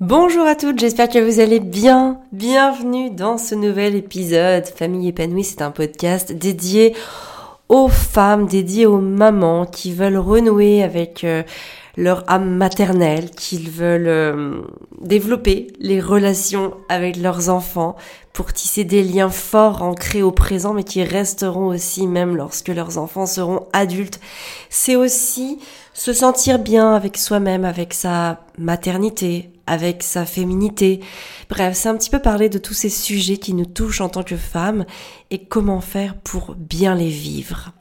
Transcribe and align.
Bonjour 0.00 0.46
à 0.46 0.54
toutes, 0.54 0.78
j'espère 0.78 1.08
que 1.08 1.18
vous 1.18 1.40
allez 1.40 1.58
bien. 1.58 2.20
Bienvenue 2.30 3.10
dans 3.10 3.36
ce 3.36 3.56
nouvel 3.56 3.96
épisode. 3.96 4.64
Famille 4.64 5.08
épanouie, 5.08 5.42
c'est 5.42 5.60
un 5.60 5.72
podcast 5.72 6.30
dédié 6.30 6.94
aux 7.68 7.88
femmes, 7.88 8.46
dédié 8.46 8.86
aux 8.86 9.00
mamans 9.00 9.66
qui 9.66 9.92
veulent 9.92 10.18
renouer 10.18 10.84
avec 10.84 11.24
euh, 11.24 11.42
leur 11.96 12.22
âme 12.30 12.48
maternelle, 12.48 13.30
qui 13.30 13.58
veulent 13.58 14.06
euh, 14.06 14.60
développer 15.00 15.66
les 15.80 16.00
relations 16.00 16.74
avec 16.88 17.16
leurs 17.16 17.48
enfants 17.48 17.96
pour 18.32 18.52
tisser 18.52 18.84
des 18.84 19.02
liens 19.02 19.30
forts 19.30 19.82
ancrés 19.82 20.22
au 20.22 20.30
présent 20.30 20.74
mais 20.74 20.84
qui 20.84 21.02
resteront 21.02 21.66
aussi 21.66 22.06
même 22.06 22.36
lorsque 22.36 22.68
leurs 22.68 22.98
enfants 22.98 23.26
seront 23.26 23.66
adultes. 23.72 24.20
C'est 24.70 24.94
aussi 24.94 25.58
se 25.92 26.12
sentir 26.12 26.60
bien 26.60 26.94
avec 26.94 27.16
soi-même, 27.16 27.64
avec 27.64 27.94
sa 27.94 28.44
maternité, 28.58 29.50
avec 29.68 30.02
sa 30.02 30.24
féminité. 30.26 31.00
Bref, 31.48 31.76
c'est 31.76 31.88
un 31.88 31.96
petit 31.96 32.10
peu 32.10 32.18
parler 32.18 32.48
de 32.48 32.58
tous 32.58 32.74
ces 32.74 32.88
sujets 32.88 33.36
qui 33.36 33.54
nous 33.54 33.66
touchent 33.66 34.00
en 34.00 34.08
tant 34.08 34.22
que 34.22 34.36
femmes 34.36 34.84
et 35.30 35.44
comment 35.44 35.80
faire 35.80 36.16
pour 36.16 36.54
bien 36.56 36.94
les 36.94 37.08
vivre. 37.08 37.72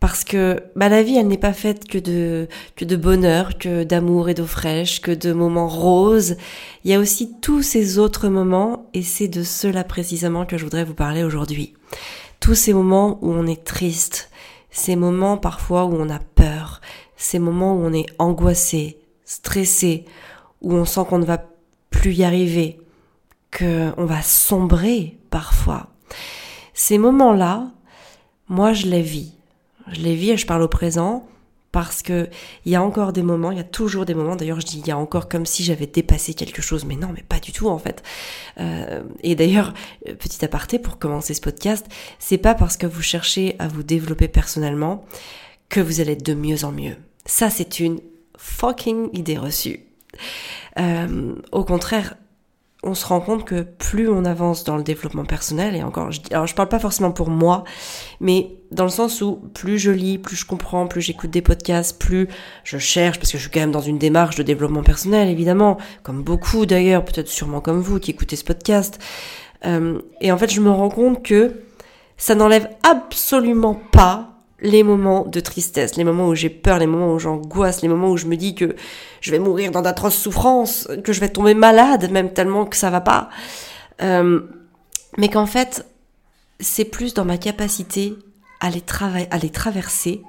Parce 0.00 0.22
que 0.22 0.62
bah, 0.76 0.88
la 0.88 1.02
vie, 1.02 1.16
elle 1.16 1.26
n'est 1.26 1.38
pas 1.38 1.52
faite 1.52 1.88
que 1.88 1.98
de, 1.98 2.46
que 2.76 2.84
de 2.84 2.94
bonheur, 2.94 3.58
que 3.58 3.82
d'amour 3.82 4.28
et 4.28 4.34
d'eau 4.34 4.46
fraîche, 4.46 5.00
que 5.00 5.10
de 5.10 5.32
moments 5.32 5.66
roses. 5.66 6.36
Il 6.84 6.90
y 6.90 6.94
a 6.94 7.00
aussi 7.00 7.32
tous 7.40 7.62
ces 7.62 7.98
autres 7.98 8.28
moments 8.28 8.88
et 8.94 9.02
c'est 9.02 9.28
de 9.28 9.42
cela 9.42 9.82
précisément 9.82 10.46
que 10.46 10.56
je 10.56 10.64
voudrais 10.64 10.84
vous 10.84 10.94
parler 10.94 11.24
aujourd'hui. 11.24 11.74
Tous 12.38 12.54
ces 12.54 12.72
moments 12.72 13.18
où 13.22 13.32
on 13.32 13.46
est 13.46 13.64
triste, 13.64 14.30
ces 14.70 14.94
moments 14.94 15.36
parfois 15.36 15.86
où 15.86 15.94
on 15.94 16.10
a 16.10 16.20
peur, 16.20 16.80
ces 17.16 17.40
moments 17.40 17.74
où 17.74 17.80
on 17.84 17.92
est 17.92 18.06
angoissé, 18.20 19.00
stressé, 19.24 20.04
où 20.62 20.74
on 20.74 20.84
sent 20.84 21.02
qu'on 21.08 21.18
ne 21.18 21.24
va 21.24 21.44
plus 21.90 22.14
y 22.14 22.24
arriver, 22.24 22.78
que 23.50 23.92
on 23.96 24.04
va 24.04 24.22
sombrer 24.22 25.18
parfois. 25.30 25.88
Ces 26.74 26.98
moments-là, 26.98 27.70
moi 28.48 28.72
je 28.72 28.86
les 28.86 29.02
vis. 29.02 29.34
Je 29.90 30.00
les 30.00 30.14
vis 30.14 30.30
et 30.30 30.36
je 30.36 30.46
parle 30.46 30.62
au 30.62 30.68
présent 30.68 31.26
parce 31.72 32.02
que 32.02 32.28
il 32.64 32.72
y 32.72 32.76
a 32.76 32.82
encore 32.82 33.12
des 33.12 33.22
moments, 33.22 33.50
il 33.50 33.58
y 33.58 33.60
a 33.60 33.64
toujours 33.64 34.04
des 34.04 34.14
moments. 34.14 34.36
D'ailleurs, 34.36 34.60
je 34.60 34.66
dis 34.66 34.78
il 34.78 34.86
y 34.86 34.90
a 34.90 34.98
encore 34.98 35.28
comme 35.28 35.46
si 35.46 35.64
j'avais 35.64 35.86
dépassé 35.86 36.34
quelque 36.34 36.62
chose, 36.62 36.84
mais 36.84 36.96
non, 36.96 37.10
mais 37.14 37.22
pas 37.22 37.40
du 37.40 37.52
tout 37.52 37.68
en 37.68 37.78
fait. 37.78 38.02
Euh, 38.58 39.02
et 39.22 39.34
d'ailleurs, 39.34 39.74
petit 40.18 40.44
aparté 40.44 40.78
pour 40.78 40.98
commencer 40.98 41.34
ce 41.34 41.40
podcast, 41.40 41.86
c'est 42.18 42.38
pas 42.38 42.54
parce 42.54 42.76
que 42.76 42.86
vous 42.86 43.02
cherchez 43.02 43.56
à 43.58 43.68
vous 43.68 43.82
développer 43.82 44.28
personnellement 44.28 45.04
que 45.68 45.80
vous 45.80 46.00
allez 46.00 46.12
être 46.12 46.24
de 46.24 46.34
mieux 46.34 46.64
en 46.64 46.72
mieux. 46.72 46.96
Ça, 47.26 47.50
c'est 47.50 47.80
une 47.80 48.00
fucking 48.38 49.10
idée 49.12 49.36
reçue. 49.36 49.87
Euh, 50.78 51.34
au 51.52 51.64
contraire, 51.64 52.14
on 52.84 52.94
se 52.94 53.04
rend 53.06 53.20
compte 53.20 53.44
que 53.44 53.62
plus 53.62 54.08
on 54.08 54.24
avance 54.24 54.62
dans 54.62 54.76
le 54.76 54.84
développement 54.84 55.24
personnel, 55.24 55.74
et 55.74 55.82
encore, 55.82 56.12
je, 56.12 56.20
alors 56.30 56.46
je 56.46 56.54
parle 56.54 56.68
pas 56.68 56.78
forcément 56.78 57.10
pour 57.10 57.28
moi, 57.28 57.64
mais 58.20 58.52
dans 58.70 58.84
le 58.84 58.90
sens 58.90 59.20
où 59.20 59.40
plus 59.52 59.78
je 59.78 59.90
lis, 59.90 60.18
plus 60.18 60.36
je 60.36 60.46
comprends, 60.46 60.86
plus 60.86 61.00
j'écoute 61.00 61.30
des 61.30 61.42
podcasts, 61.42 61.98
plus 61.98 62.28
je 62.62 62.78
cherche, 62.78 63.18
parce 63.18 63.32
que 63.32 63.38
je 63.38 63.42
suis 63.42 63.50
quand 63.50 63.60
même 63.60 63.72
dans 63.72 63.80
une 63.80 63.98
démarche 63.98 64.36
de 64.36 64.44
développement 64.44 64.84
personnel, 64.84 65.28
évidemment, 65.28 65.78
comme 66.04 66.22
beaucoup 66.22 66.66
d'ailleurs, 66.66 67.04
peut-être 67.04 67.28
sûrement 67.28 67.60
comme 67.60 67.80
vous 67.80 67.98
qui 67.98 68.12
écoutez 68.12 68.36
ce 68.36 68.44
podcast. 68.44 69.00
Euh, 69.66 70.00
et 70.20 70.30
en 70.30 70.38
fait, 70.38 70.50
je 70.50 70.60
me 70.60 70.70
rends 70.70 70.90
compte 70.90 71.24
que 71.24 71.60
ça 72.16 72.36
n'enlève 72.36 72.68
absolument 72.84 73.74
pas 73.74 74.27
les 74.60 74.82
moments 74.82 75.24
de 75.24 75.40
tristesse, 75.40 75.96
les 75.96 76.04
moments 76.04 76.28
où 76.28 76.34
j'ai 76.34 76.50
peur, 76.50 76.78
les 76.78 76.86
moments 76.86 77.14
où 77.14 77.18
j'angoisse, 77.18 77.82
les 77.82 77.88
moments 77.88 78.10
où 78.10 78.16
je 78.16 78.26
me 78.26 78.36
dis 78.36 78.54
que 78.54 78.74
je 79.20 79.30
vais 79.30 79.38
mourir 79.38 79.70
dans 79.70 79.82
d'atroces 79.82 80.16
souffrances, 80.16 80.88
que 81.04 81.12
je 81.12 81.20
vais 81.20 81.28
tomber 81.28 81.54
malade, 81.54 82.10
même 82.10 82.32
tellement 82.32 82.66
que 82.66 82.76
ça 82.76 82.90
va 82.90 83.00
pas. 83.00 83.28
Euh, 84.02 84.40
mais 85.16 85.28
qu'en 85.28 85.46
fait, 85.46 85.86
c'est 86.60 86.84
plus 86.84 87.14
dans 87.14 87.24
ma 87.24 87.38
capacité 87.38 88.14
à 88.60 88.70
les, 88.70 88.82
à 89.30 89.38
les 89.38 89.50
traverser. 89.50 90.22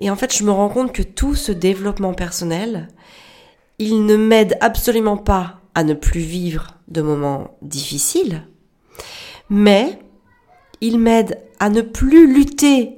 Et 0.00 0.10
en 0.10 0.16
fait, 0.16 0.36
je 0.36 0.44
me 0.44 0.50
rends 0.50 0.68
compte 0.68 0.92
que 0.92 1.02
tout 1.02 1.34
ce 1.34 1.52
développement 1.52 2.12
personnel, 2.12 2.88
il 3.78 4.04
ne 4.04 4.16
m'aide 4.16 4.58
absolument 4.60 5.16
pas 5.16 5.60
à 5.74 5.84
ne 5.84 5.94
plus 5.94 6.20
vivre 6.20 6.74
de 6.88 7.02
moments 7.02 7.56
difficiles, 7.62 8.46
mais 9.48 9.98
il 10.80 10.98
m'aide 10.98 11.40
à 11.60 11.70
ne 11.70 11.80
plus 11.80 12.32
lutter 12.32 12.97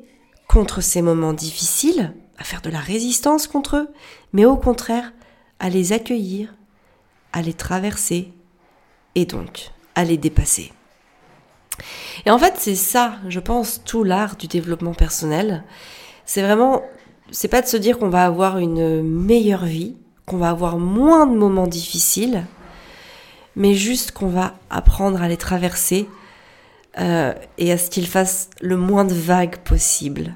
contre 0.51 0.81
ces 0.81 1.01
moments 1.01 1.33
difficiles, 1.33 2.13
à 2.37 2.43
faire 2.43 2.61
de 2.61 2.71
la 2.71 2.81
résistance 2.81 3.47
contre 3.47 3.77
eux, 3.77 3.89
mais 4.33 4.45
au 4.45 4.57
contraire, 4.57 5.13
à 5.61 5.69
les 5.69 5.93
accueillir, 5.93 6.57
à 7.33 7.41
les 7.41 7.53
traverser 7.53 8.33
et 9.15 9.27
donc 9.27 9.71
à 9.95 10.03
les 10.03 10.17
dépasser. 10.17 10.73
Et 12.27 12.33
en 12.33 12.39
fait, 12.39 12.55
c'est 12.57 12.75
ça, 12.75 13.15
je 13.29 13.39
pense, 13.39 13.85
tout 13.85 14.03
l'art 14.03 14.35
du 14.35 14.49
développement 14.49 14.93
personnel. 14.93 15.63
C'est 16.25 16.43
vraiment, 16.43 16.83
c'est 17.31 17.47
pas 17.47 17.63
de 17.63 17.69
se 17.69 17.77
dire 17.77 18.01
qu'on 18.01 18.09
va 18.09 18.25
avoir 18.27 18.59
une 18.59 19.05
meilleure 19.05 19.67
vie, 19.67 19.95
qu'on 20.27 20.39
va 20.39 20.51
avoir 20.51 20.79
moins 20.79 21.29
de 21.29 21.37
moments 21.37 21.69
difficiles, 21.69 22.45
mais 23.55 23.75
juste 23.75 24.11
qu'on 24.11 24.27
va 24.27 24.55
apprendre 24.69 25.23
à 25.23 25.29
les 25.29 25.37
traverser 25.37 26.09
euh, 26.99 27.33
et 27.59 27.73
à 27.73 27.79
ce 27.79 27.89
qu'ils 27.91 28.07
fassent 28.07 28.51
le 28.61 28.77
moins 28.77 29.05
de 29.05 29.15
vagues 29.15 29.59
possible. 29.59 30.35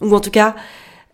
Ou 0.00 0.14
en 0.14 0.20
tout 0.20 0.30
cas, 0.30 0.54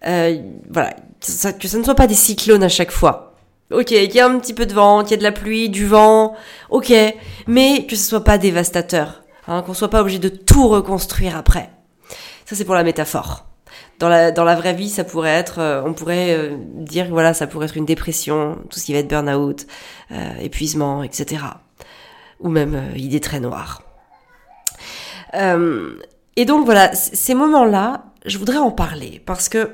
euh, 0.07 0.39
voilà, 0.71 0.95
que 1.21 1.69
ça 1.69 1.79
ne 1.79 1.85
soit 1.85 1.95
pas 1.95 2.07
des 2.07 2.15
cyclones 2.15 2.63
à 2.63 2.69
chaque 2.69 2.91
fois. 2.91 3.35
Ok, 3.73 3.87
qu'il 3.87 3.97
y 3.97 4.19
ait 4.19 4.21
un 4.21 4.39
petit 4.39 4.55
peu 4.55 4.67
de 4.67 4.75
vent, 4.75 5.03
qu'il 5.03 5.13
y 5.13 5.15
ait 5.15 5.19
de 5.19 5.23
la 5.25 5.33
pluie, 5.33 5.69
du 5.69 5.87
vent, 5.87 6.35
ok, 6.71 6.93
mais 7.49 7.87
que 7.87 7.97
ce 7.97 8.09
soit 8.09 8.23
pas 8.23 8.39
dévastateur, 8.39 9.25
hein, 9.49 9.63
qu'on 9.63 9.75
soit 9.75 9.91
pas 9.91 10.03
obligé 10.03 10.21
de 10.21 10.29
tout 10.29 10.69
reconstruire 10.69 11.37
après. 11.37 11.71
Ça 12.45 12.55
c'est 12.55 12.65
pour 12.65 12.77
la 12.77 12.85
métaphore. 12.85 13.47
Dans 13.99 14.09
la, 14.09 14.31
dans 14.31 14.45
la 14.45 14.55
vraie 14.55 14.75
vie, 14.75 14.91
ça 14.91 15.03
pourrait 15.03 15.31
être, 15.31 15.59
euh, 15.59 15.83
on 15.85 15.95
pourrait 15.95 16.37
euh, 16.37 16.57
dire, 16.77 17.09
voilà, 17.11 17.35
ça 17.35 17.49
pourrait 17.49 17.67
être 17.67 17.77
une 17.77 17.87
dépression, 17.87 18.59
tout 18.71 18.79
ce 18.79 18.85
qui 18.85 18.93
va 18.93 19.01
être 19.01 19.09
burn-out, 19.09 19.67
épuisement, 20.41 21.03
etc. 21.03 21.43
Ou 22.39 22.49
même 22.49 22.93
idée 22.95 23.21
très 23.21 23.41
noire. 23.41 23.86
Et 25.35 26.45
donc 26.45 26.65
voilà, 26.65 26.95
ces 26.95 27.35
moments-là, 27.35 28.05
je 28.25 28.39
voudrais 28.39 28.59
en 28.59 28.71
parler 28.71 29.23
parce 29.25 29.49
que 29.49 29.71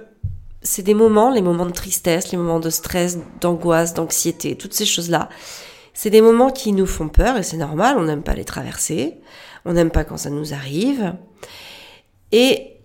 c'est 0.63 0.83
des 0.83 0.95
moments, 0.95 1.31
les 1.31 1.43
moments 1.43 1.67
de 1.67 1.73
tristesse, 1.73 2.31
les 2.31 2.39
moments 2.39 2.61
de 2.61 2.71
stress, 2.71 3.19
d'angoisse, 3.41 3.95
d'anxiété, 3.95 4.57
toutes 4.57 4.75
ces 4.75 4.87
choses-là. 4.87 5.29
C'est 5.95 6.11
des 6.11 6.21
moments 6.21 6.51
qui 6.51 6.73
nous 6.73 6.87
font 6.87 7.09
peur 7.09 7.37
et 7.37 7.43
c'est 7.43 7.57
normal, 7.57 7.97
on 7.99 8.05
n'aime 8.05 8.23
pas 8.23 8.35
les 8.35 8.45
traverser, 8.45 9.19
on 9.65 9.73
n'aime 9.73 9.91
pas 9.91 10.05
quand 10.05 10.17
ça 10.17 10.31
nous 10.31 10.55
arrive. 10.55 11.15
Et 12.31 12.77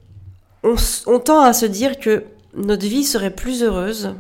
on, 0.63 0.75
on, 1.05 1.19
tend 1.19 1.41
à 1.41 1.53
se 1.53 1.65
dire 1.65 1.99
que 1.99 2.25
notre 2.53 2.85
vie 2.85 3.03
serait 3.05 3.33
plus 3.33 3.63
heureuse 3.63 4.15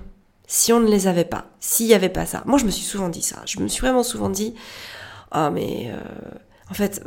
si 0.47 0.71
on 0.71 0.79
ne 0.79 0.89
les 0.89 1.07
avait 1.07 1.25
pas, 1.25 1.47
s'il 1.59 1.87
n'y 1.87 1.93
avait 1.93 2.09
pas 2.09 2.25
ça. 2.25 2.43
Moi, 2.45 2.57
je 2.57 2.65
me 2.65 2.71
suis 2.71 2.85
souvent 2.85 3.09
dit 3.09 3.21
ça. 3.21 3.41
Je 3.45 3.59
me 3.59 3.67
suis 3.67 3.81
vraiment 3.81 4.03
souvent 4.03 4.29
dit, 4.29 4.53
ah 5.31 5.49
mais 5.49 5.91
euh, 5.91 5.99
en 6.71 6.73
fait, 6.73 7.03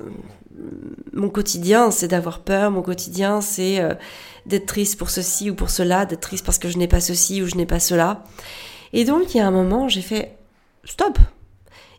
mon 1.12 1.28
quotidien, 1.28 1.90
c'est 1.90 2.08
d'avoir 2.08 2.40
peur, 2.40 2.70
mon 2.70 2.82
quotidien, 2.82 3.40
c'est 3.40 3.80
euh, 3.80 3.94
d'être 4.46 4.66
triste 4.66 4.98
pour 4.98 5.10
ceci 5.10 5.50
ou 5.50 5.54
pour 5.54 5.70
cela, 5.70 6.06
d'être 6.06 6.20
triste 6.20 6.44
parce 6.44 6.58
que 6.58 6.68
je 6.68 6.78
n'ai 6.78 6.88
pas 6.88 7.00
ceci 7.00 7.42
ou 7.42 7.46
je 7.46 7.56
n'ai 7.56 7.66
pas 7.66 7.80
cela. 7.80 8.24
Et 8.92 9.04
donc, 9.04 9.34
il 9.34 9.38
y 9.38 9.40
a 9.40 9.46
un 9.46 9.52
moment, 9.52 9.88
j'ai 9.88 10.02
fait 10.02 10.36
stop. 10.84 11.18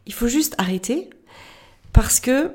Il 0.05 0.13
faut 0.13 0.27
juste 0.27 0.55
arrêter 0.57 1.09
parce 1.93 2.19
que 2.19 2.51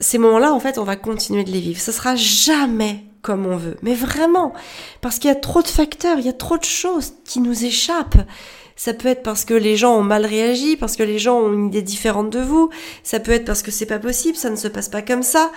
ces 0.00 0.18
moments-là, 0.18 0.52
en 0.52 0.60
fait, 0.60 0.78
on 0.78 0.84
va 0.84 0.96
continuer 0.96 1.44
de 1.44 1.50
les 1.50 1.60
vivre. 1.60 1.80
Ce 1.80 1.92
sera 1.92 2.16
jamais 2.16 3.04
comme 3.22 3.46
on 3.46 3.56
veut. 3.56 3.76
Mais 3.82 3.94
vraiment, 3.94 4.52
parce 5.00 5.18
qu'il 5.18 5.28
y 5.28 5.32
a 5.32 5.36
trop 5.36 5.62
de 5.62 5.68
facteurs, 5.68 6.18
il 6.18 6.26
y 6.26 6.28
a 6.28 6.32
trop 6.34 6.56
de 6.56 6.64
choses 6.64 7.14
qui 7.24 7.40
nous 7.40 7.64
échappent. 7.64 8.18
Ça 8.78 8.94
peut 8.94 9.08
être 9.08 9.24
parce 9.24 9.44
que 9.44 9.54
les 9.54 9.76
gens 9.76 9.98
ont 9.98 10.04
mal 10.04 10.24
réagi, 10.24 10.76
parce 10.76 10.94
que 10.94 11.02
les 11.02 11.18
gens 11.18 11.40
ont 11.40 11.52
une 11.52 11.66
idée 11.66 11.82
différente 11.82 12.30
de 12.30 12.38
vous. 12.38 12.70
Ça 13.02 13.18
peut 13.18 13.32
être 13.32 13.44
parce 13.44 13.62
que 13.62 13.72
c'est 13.72 13.86
pas 13.86 13.98
possible, 13.98 14.38
ça 14.38 14.50
ne 14.50 14.56
se 14.56 14.68
passe 14.68 14.88
pas 14.88 15.02
comme 15.02 15.24
ça. 15.24 15.50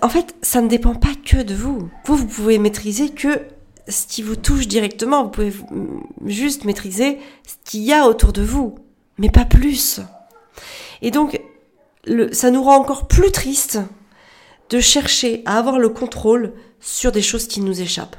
En 0.00 0.08
fait, 0.08 0.34
ça 0.40 0.62
ne 0.62 0.68
dépend 0.68 0.94
pas 0.94 1.12
que 1.26 1.42
de 1.42 1.54
vous. 1.54 1.90
Vous, 2.06 2.16
vous 2.16 2.26
pouvez 2.26 2.58
maîtriser 2.58 3.10
que 3.10 3.42
ce 3.86 4.06
qui 4.06 4.22
vous 4.22 4.34
touche 4.34 4.66
directement. 4.66 5.24
Vous 5.24 5.28
pouvez 5.28 5.52
juste 6.24 6.64
maîtriser 6.64 7.18
ce 7.46 7.70
qu'il 7.70 7.82
y 7.82 7.92
a 7.92 8.08
autour 8.08 8.32
de 8.32 8.42
vous, 8.42 8.76
mais 9.18 9.28
pas 9.28 9.44
plus. 9.44 10.00
Et 11.02 11.10
donc, 11.10 11.38
ça 12.32 12.50
nous 12.50 12.62
rend 12.62 12.76
encore 12.76 13.08
plus 13.08 13.30
triste 13.30 13.78
de 14.70 14.80
chercher 14.80 15.42
à 15.44 15.58
avoir 15.58 15.78
le 15.78 15.90
contrôle 15.90 16.54
sur 16.80 17.12
des 17.12 17.20
choses 17.20 17.46
qui 17.46 17.60
nous 17.60 17.82
échappent. 17.82 18.16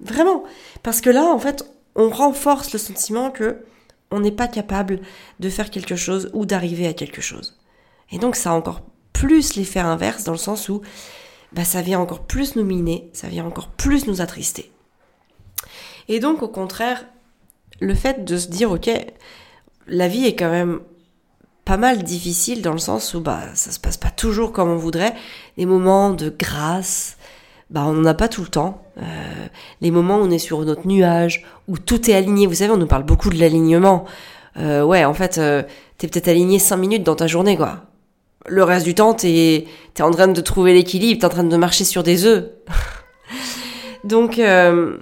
Vraiment. 0.00 0.44
Parce 0.82 1.00
que 1.00 1.08
là, 1.08 1.24
en 1.24 1.38
fait, 1.38 1.64
on 1.94 2.10
renforce 2.10 2.72
le 2.72 2.78
sentiment 2.78 3.30
que 3.30 3.64
on 4.10 4.20
n'est 4.20 4.30
pas 4.30 4.48
capable 4.48 5.00
de 5.40 5.48
faire 5.48 5.70
quelque 5.70 5.96
chose 5.96 6.30
ou 6.34 6.44
d'arriver 6.46 6.86
à 6.86 6.92
quelque 6.92 7.22
chose. 7.22 7.58
Et 8.10 8.18
donc 8.18 8.36
ça 8.36 8.50
a 8.50 8.54
encore 8.54 8.82
plus 9.12 9.54
l'effet 9.54 9.80
inverse 9.80 10.24
dans 10.24 10.32
le 10.32 10.38
sens 10.38 10.68
où 10.68 10.82
bah, 11.52 11.64
ça 11.64 11.82
vient 11.82 12.00
encore 12.00 12.24
plus 12.24 12.56
nous 12.56 12.64
miner, 12.64 13.10
ça 13.12 13.28
vient 13.28 13.46
encore 13.46 13.68
plus 13.68 14.06
nous 14.06 14.20
attrister. 14.20 14.70
Et 16.08 16.20
donc 16.20 16.42
au 16.42 16.48
contraire, 16.48 17.06
le 17.80 17.94
fait 17.94 18.24
de 18.24 18.36
se 18.36 18.48
dire 18.48 18.70
ok, 18.70 18.90
la 19.86 20.08
vie 20.08 20.26
est 20.26 20.36
quand 20.36 20.50
même 20.50 20.80
pas 21.64 21.76
mal 21.76 22.02
difficile 22.02 22.60
dans 22.60 22.72
le 22.72 22.78
sens 22.78 23.14
où 23.14 23.20
bah 23.20 23.42
ça 23.54 23.70
se 23.70 23.78
passe 23.78 23.96
pas 23.96 24.10
toujours 24.10 24.52
comme 24.52 24.68
on 24.68 24.76
voudrait. 24.76 25.14
Les 25.56 25.66
moments 25.66 26.10
de 26.10 26.28
grâce, 26.28 27.16
bah 27.72 27.84
on 27.86 27.94
n'en 27.94 28.04
a 28.04 28.14
pas 28.14 28.28
tout 28.28 28.42
le 28.42 28.48
temps. 28.48 28.82
Euh, 28.98 29.02
les 29.80 29.90
moments 29.90 30.18
où 30.18 30.20
on 30.20 30.30
est 30.30 30.38
sur 30.38 30.60
notre 30.64 30.86
nuage, 30.86 31.44
où 31.68 31.78
tout 31.78 32.10
est 32.10 32.14
aligné. 32.14 32.46
Vous 32.46 32.54
savez, 32.54 32.70
on 32.70 32.76
nous 32.76 32.86
parle 32.86 33.02
beaucoup 33.02 33.30
de 33.30 33.38
l'alignement. 33.40 34.04
Euh, 34.58 34.84
ouais, 34.84 35.04
en 35.06 35.14
fait, 35.14 35.38
euh, 35.38 35.62
t'es 35.96 36.06
peut-être 36.06 36.28
aligné 36.28 36.58
5 36.58 36.76
minutes 36.76 37.02
dans 37.02 37.16
ta 37.16 37.26
journée, 37.26 37.56
quoi. 37.56 37.86
Le 38.46 38.62
reste 38.62 38.84
du 38.84 38.94
temps, 38.94 39.14
t'es 39.14 39.66
es 39.96 40.02
en 40.02 40.10
train 40.10 40.28
de 40.28 40.40
trouver 40.42 40.74
l'équilibre, 40.74 41.20
t'es 41.20 41.26
en 41.26 41.30
train 41.30 41.44
de 41.44 41.56
marcher 41.56 41.84
sur 41.84 42.02
des 42.02 42.26
œufs. 42.26 42.44
Donc, 44.04 44.38
euh, 44.38 44.98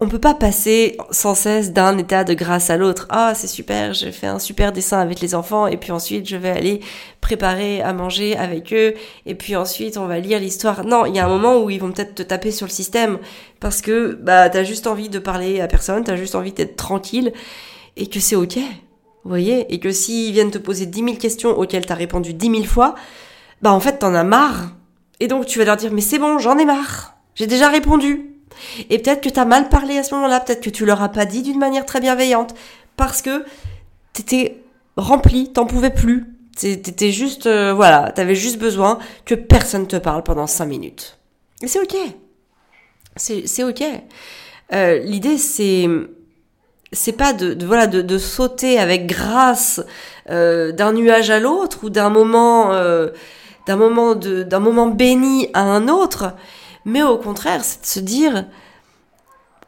on 0.00 0.06
peut 0.06 0.20
pas 0.20 0.34
passer 0.34 0.96
sans 1.10 1.34
cesse 1.34 1.72
d'un 1.72 1.98
état 1.98 2.22
de 2.22 2.32
grâce 2.32 2.70
à 2.70 2.76
l'autre. 2.76 3.06
Ah, 3.10 3.32
c'est 3.34 3.48
super, 3.48 3.94
j'ai 3.94 4.12
fait 4.12 4.28
un 4.28 4.38
super 4.38 4.70
dessin 4.70 5.00
avec 5.00 5.20
les 5.20 5.34
enfants 5.34 5.66
et 5.66 5.76
puis 5.76 5.90
ensuite 5.90 6.28
je 6.28 6.36
vais 6.36 6.50
aller 6.50 6.80
préparer 7.20 7.82
à 7.82 7.92
manger 7.92 8.36
avec 8.36 8.72
eux 8.72 8.94
et 9.26 9.34
puis 9.34 9.56
ensuite 9.56 9.96
on 9.96 10.06
va 10.06 10.20
lire 10.20 10.38
l'histoire. 10.38 10.84
Non, 10.84 11.04
il 11.04 11.16
y 11.16 11.18
a 11.18 11.26
un 11.26 11.28
moment 11.28 11.60
où 11.62 11.68
ils 11.68 11.80
vont 11.80 11.90
peut-être 11.90 12.14
te 12.14 12.22
taper 12.22 12.52
sur 12.52 12.66
le 12.66 12.70
système 12.70 13.18
parce 13.58 13.80
que 13.80 14.16
bah 14.22 14.48
t'as 14.48 14.62
juste 14.62 14.86
envie 14.86 15.08
de 15.08 15.18
parler 15.18 15.60
à 15.60 15.66
personne, 15.66 16.04
t'as 16.04 16.16
juste 16.16 16.36
envie 16.36 16.52
d'être 16.52 16.76
tranquille 16.76 17.32
et 17.96 18.06
que 18.06 18.20
c'est 18.20 18.36
ok. 18.36 18.56
Vous 19.24 19.30
voyez 19.30 19.74
Et 19.74 19.80
que 19.80 19.90
s'ils 19.90 20.32
viennent 20.32 20.52
te 20.52 20.58
poser 20.58 20.86
10 20.86 21.04
000 21.04 21.16
questions 21.16 21.50
auxquelles 21.50 21.86
t'as 21.86 21.96
répondu 21.96 22.34
10 22.34 22.50
000 22.50 22.64
fois, 22.64 22.94
bah 23.62 23.72
en 23.72 23.80
fait 23.80 23.98
t'en 23.98 24.14
as 24.14 24.22
marre. 24.22 24.76
Et 25.18 25.26
donc 25.26 25.46
tu 25.46 25.58
vas 25.58 25.64
leur 25.64 25.76
dire 25.76 25.90
mais 25.92 26.00
c'est 26.02 26.20
bon, 26.20 26.38
j'en 26.38 26.56
ai 26.56 26.64
marre. 26.64 27.16
J'ai 27.34 27.48
déjà 27.48 27.68
répondu. 27.68 28.37
Et 28.90 28.98
peut-être 28.98 29.20
que 29.22 29.28
tu 29.28 29.38
as 29.40 29.44
mal 29.44 29.68
parlé 29.68 29.98
à 29.98 30.02
ce 30.02 30.14
moment-là, 30.14 30.40
peut-être 30.40 30.62
que 30.62 30.70
tu 30.70 30.84
leur 30.84 31.02
as 31.02 31.08
pas 31.08 31.24
dit 31.24 31.42
d'une 31.42 31.58
manière 31.58 31.86
très 31.86 32.00
bienveillante, 32.00 32.54
parce 32.96 33.22
que 33.22 33.44
t'étais 34.12 34.62
rempli, 34.96 35.52
t'en 35.52 35.66
pouvais 35.66 35.90
plus. 35.90 36.34
T'étais 36.56 37.12
juste, 37.12 37.46
euh, 37.46 37.72
voilà, 37.72 38.10
t'avais 38.10 38.34
juste 38.34 38.58
besoin 38.58 38.98
que 39.24 39.36
personne 39.36 39.86
te 39.86 39.94
parle 39.94 40.24
pendant 40.24 40.48
cinq 40.48 40.66
minutes. 40.66 41.16
Et 41.62 41.68
c'est 41.68 41.80
ok. 41.80 41.96
C'est 43.14 43.62
ok. 43.62 43.84
Euh, 44.72 44.98
L'idée, 44.98 45.38
c'est 45.38 45.88
c'est 46.90 47.12
pas 47.12 47.32
de, 47.32 47.64
voilà 47.64 47.86
de, 47.86 48.18
sauter 48.18 48.78
avec 48.78 49.06
grâce 49.06 49.80
euh, 50.30 50.72
d'un 50.72 50.92
nuage 50.92 51.30
à 51.30 51.38
l'autre 51.38 51.80
ou 51.84 51.90
d'un 51.90 52.10
moment 52.10 52.72
d'un 53.66 53.76
moment 53.76 54.14
d'un 54.14 54.60
moment 54.60 54.86
béni 54.88 55.48
à 55.52 55.62
un 55.62 55.86
autre 55.88 56.32
mais 56.88 57.02
au 57.02 57.18
contraire, 57.18 57.62
c'est 57.62 57.82
de 57.82 57.86
se 57.86 58.00
dire, 58.00 58.46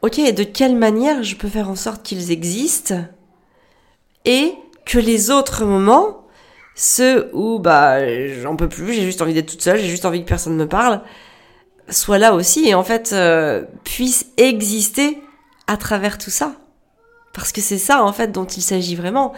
ok, 0.01 0.33
de 0.33 0.43
quelle 0.43 0.75
manière 0.75 1.21
je 1.21 1.35
peux 1.35 1.47
faire 1.47 1.69
en 1.69 1.75
sorte 1.75 2.01
qu'ils 2.01 2.31
existent 2.31 2.95
et 4.25 4.55
que 4.85 4.97
les 4.97 5.29
autres 5.29 5.63
moments, 5.63 6.25
ceux 6.75 7.29
où 7.33 7.59
bah 7.59 7.99
j'en 8.41 8.55
peux 8.55 8.67
plus, 8.67 8.93
j'ai 8.93 9.03
juste 9.03 9.21
envie 9.21 9.35
d'être 9.35 9.51
toute 9.51 9.61
seule, 9.61 9.79
j'ai 9.79 9.87
juste 9.87 10.05
envie 10.05 10.23
que 10.23 10.27
personne 10.27 10.55
me 10.55 10.67
parle, 10.67 11.01
soient 11.89 12.17
là 12.17 12.33
aussi 12.33 12.67
et 12.67 12.73
en 12.73 12.83
fait 12.83 13.11
euh, 13.13 13.65
puissent 13.83 14.25
exister 14.37 15.19
à 15.67 15.77
travers 15.77 16.17
tout 16.17 16.31
ça. 16.31 16.55
Parce 17.33 17.51
que 17.51 17.61
c'est 17.61 17.77
ça 17.77 18.03
en 18.03 18.13
fait 18.13 18.31
dont 18.31 18.45
il 18.45 18.63
s'agit 18.63 18.95
vraiment. 18.95 19.33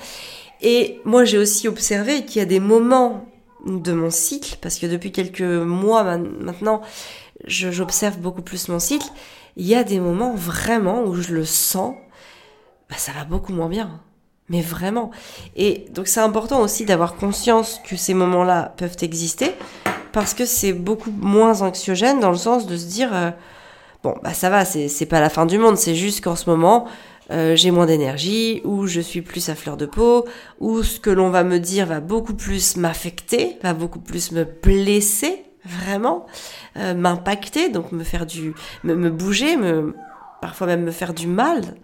Et 0.61 1.01
moi 1.03 1.25
j'ai 1.25 1.37
aussi 1.37 1.67
observé 1.67 2.23
qu'il 2.23 2.39
y 2.39 2.41
a 2.41 2.45
des 2.45 2.61
moments 2.61 3.25
de 3.65 3.91
mon 3.91 4.09
cycle, 4.09 4.57
parce 4.61 4.79
que 4.79 4.85
depuis 4.85 5.11
quelques 5.11 5.41
mois 5.41 6.03
maintenant, 6.17 6.81
j'observe 7.45 8.17
beaucoup 8.17 8.41
plus 8.41 8.69
mon 8.69 8.79
cycle, 8.79 9.07
il 9.55 9.65
y 9.65 9.75
a 9.75 9.83
des 9.83 9.99
moments 9.99 10.33
vraiment 10.33 11.03
où 11.03 11.15
je 11.15 11.33
le 11.33 11.45
sens, 11.45 11.95
bah, 12.89 12.95
ça 12.97 13.11
va 13.11 13.25
beaucoup 13.25 13.53
moins 13.53 13.69
bien. 13.69 14.01
Mais 14.49 14.61
vraiment. 14.61 15.11
Et 15.55 15.85
donc 15.91 16.07
c'est 16.07 16.19
important 16.19 16.61
aussi 16.61 16.85
d'avoir 16.85 17.15
conscience 17.15 17.79
que 17.87 17.95
ces 17.95 18.13
moments-là 18.13 18.73
peuvent 18.77 18.97
exister, 19.01 19.51
parce 20.11 20.33
que 20.33 20.45
c'est 20.45 20.73
beaucoup 20.73 21.11
moins 21.11 21.61
anxiogène 21.61 22.19
dans 22.19 22.31
le 22.31 22.37
sens 22.37 22.67
de 22.67 22.75
se 22.75 22.85
dire, 22.85 23.09
euh, 23.13 23.31
bon, 24.03 24.15
bah 24.23 24.33
ça 24.33 24.49
va, 24.49 24.65
c'est 24.65 25.05
pas 25.05 25.21
la 25.21 25.29
fin 25.29 25.45
du 25.45 25.57
monde, 25.57 25.77
c'est 25.77 25.95
juste 25.95 26.23
qu'en 26.23 26.35
ce 26.35 26.49
moment, 26.49 26.85
euh, 27.31 27.55
j'ai 27.55 27.71
moins 27.71 27.85
d'énergie, 27.85 28.61
ou 28.65 28.85
je 28.85 28.99
suis 28.99 29.21
plus 29.21 29.47
à 29.49 29.55
fleur 29.55 29.77
de 29.77 29.85
peau, 29.85 30.25
ou 30.59 30.83
ce 30.83 30.99
que 30.99 31.09
l'on 31.09 31.29
va 31.29 31.43
me 31.43 31.57
dire 31.57 31.85
va 31.87 32.01
beaucoup 32.01 32.33
plus 32.33 32.75
m'affecter, 32.75 33.57
va 33.63 33.73
beaucoup 33.73 33.99
plus 33.99 34.33
me 34.33 34.43
blesser, 34.43 35.45
vraiment, 35.65 36.25
euh, 36.77 36.93
m'impacter, 36.93 37.69
donc 37.69 37.91
me 37.91 38.03
faire 38.03 38.25
du, 38.25 38.53
me, 38.83 39.09
bouger, 39.09 39.57
me, 39.57 39.95
parfois 40.41 40.67
même 40.67 40.83
me 40.83 40.91
faire 40.91 41.13
du 41.13 41.27
mal. 41.27 41.75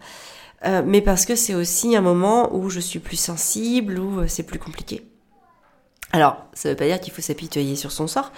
Euh, 0.66 0.82
mais 0.86 1.02
parce 1.02 1.26
que 1.26 1.36
c'est 1.36 1.56
aussi 1.56 1.96
un 1.96 2.02
moment 2.02 2.54
où 2.54 2.70
je 2.70 2.80
suis 2.80 3.00
plus 3.00 3.16
sensible, 3.18 4.00
où 4.00 4.20
euh, 4.20 4.28
c'est 4.28 4.44
plus 4.44 4.60
compliqué. 4.60 5.06
Alors, 6.12 6.38
ça 6.54 6.70
veut 6.70 6.76
pas 6.76 6.86
dire 6.86 7.00
qu'il 7.00 7.14
faut 7.14 7.22
s'apitoyer 7.22 7.76
sur 7.76 7.92
son 7.92 8.08
sort, 8.08 8.32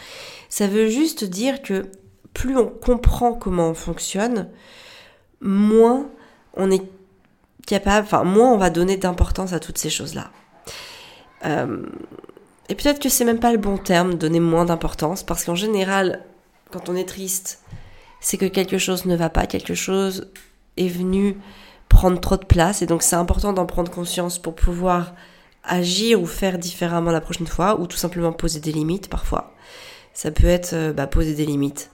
ça 0.49 0.67
veut 0.67 0.87
juste 0.87 1.23
dire 1.23 1.61
que 1.61 1.87
plus 2.33 2.57
on 2.57 2.67
comprend 2.67 3.33
comment 3.33 3.69
on 3.69 3.73
fonctionne, 3.73 4.49
moins 5.39 6.07
on 6.55 6.69
est 6.69 6.83
capable, 7.65 8.05
enfin 8.05 8.23
moins 8.23 8.51
on 8.51 8.57
va 8.57 8.69
donner 8.69 8.97
d'importance 8.97 9.53
à 9.53 9.59
toutes 9.59 9.77
ces 9.77 9.89
choses-là. 9.89 10.31
Euh, 11.45 11.85
et 12.71 12.75
peut-être 12.75 13.01
que 13.01 13.09
c'est 13.09 13.25
même 13.25 13.41
pas 13.41 13.51
le 13.51 13.57
bon 13.57 13.77
terme, 13.77 14.15
donner 14.15 14.39
moins 14.39 14.63
d'importance, 14.63 15.23
parce 15.23 15.43
qu'en 15.43 15.55
général, 15.55 16.21
quand 16.71 16.87
on 16.87 16.95
est 16.95 17.03
triste, 17.03 17.59
c'est 18.21 18.37
que 18.37 18.45
quelque 18.45 18.77
chose 18.77 19.05
ne 19.05 19.17
va 19.17 19.29
pas, 19.29 19.45
quelque 19.45 19.73
chose 19.73 20.31
est 20.77 20.87
venu 20.87 21.35
prendre 21.89 22.17
trop 22.21 22.37
de 22.37 22.45
place, 22.45 22.81
et 22.81 22.85
donc 22.85 23.03
c'est 23.03 23.17
important 23.17 23.51
d'en 23.51 23.65
prendre 23.65 23.91
conscience 23.91 24.39
pour 24.39 24.55
pouvoir 24.55 25.15
agir 25.65 26.21
ou 26.21 26.25
faire 26.25 26.57
différemment 26.57 27.11
la 27.11 27.19
prochaine 27.19 27.45
fois, 27.45 27.77
ou 27.77 27.87
tout 27.87 27.97
simplement 27.97 28.31
poser 28.31 28.61
des 28.61 28.71
limites 28.71 29.09
parfois. 29.09 29.53
Ça 30.13 30.31
peut 30.31 30.47
être 30.47 30.71
euh, 30.71 30.93
bah, 30.93 31.07
poser 31.07 31.33
des 31.33 31.45
limites. 31.45 31.89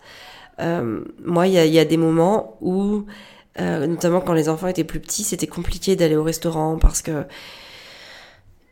Euh, 0.59 1.03
moi, 1.25 1.47
il 1.47 1.53
y 1.53 1.79
a, 1.79 1.85
des 1.85 1.97
moments 1.97 2.56
où, 2.62 3.06
euh, 3.59 3.88
notamment 3.88 4.21
quand 4.21 4.33
les 4.33 4.47
enfants 4.47 4.68
étaient 4.68 4.83
plus 4.83 5.00
petits, 5.00 5.24
c'était 5.24 5.47
compliqué 5.47 5.95
d'aller 5.95 6.15
au 6.15 6.24
restaurant 6.24 6.77
parce 6.77 7.01
que 7.01 7.25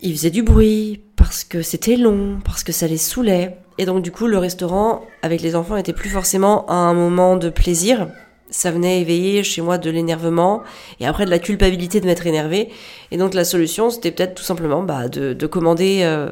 il 0.01 0.15
faisait 0.15 0.30
du 0.30 0.44
bruit, 0.44 1.01
parce 1.15 1.44
que 1.44 1.62
c'était 1.62 1.95
long, 1.95 2.39
parce 2.44 2.63
que 2.63 2.71
ça 2.71 2.88
les 2.88 2.97
saoulait. 2.97 3.57
Et 3.77 3.86
donc 3.86 4.01
du 4.01 4.12
coup, 4.12 4.27
le 4.27 4.38
restaurant 4.38 5.01
avec 5.21 5.42
les 5.42 5.56
enfants 5.56 5.75
n'était 5.75 5.94
plus 5.94 6.09
forcément 6.09 6.69
un 6.69 6.94
moment 6.94 7.36
de 7.36 7.50
plaisir. 7.50 8.07
Ça 8.50 8.71
venait 8.71 9.01
éveiller 9.01 9.44
chez 9.44 9.62
moi 9.62 9.77
de 9.77 9.89
l'énervement 9.89 10.62
et 11.00 11.07
après 11.07 11.25
de 11.25 11.31
la 11.31 11.39
culpabilité 11.39 12.00
de 12.00 12.06
m'être 12.06 12.27
énervé. 12.27 12.69
Et 13.12 13.18
donc 13.18 13.33
la 13.33 13.44
solution, 13.44 13.89
c'était 13.89 14.12
peut-être 14.12 14.36
tout 14.36 14.44
simplement 14.44 14.83
bah, 14.83 15.09
de, 15.09 15.33
de 15.33 15.47
commander 15.47 16.01
euh, 16.03 16.30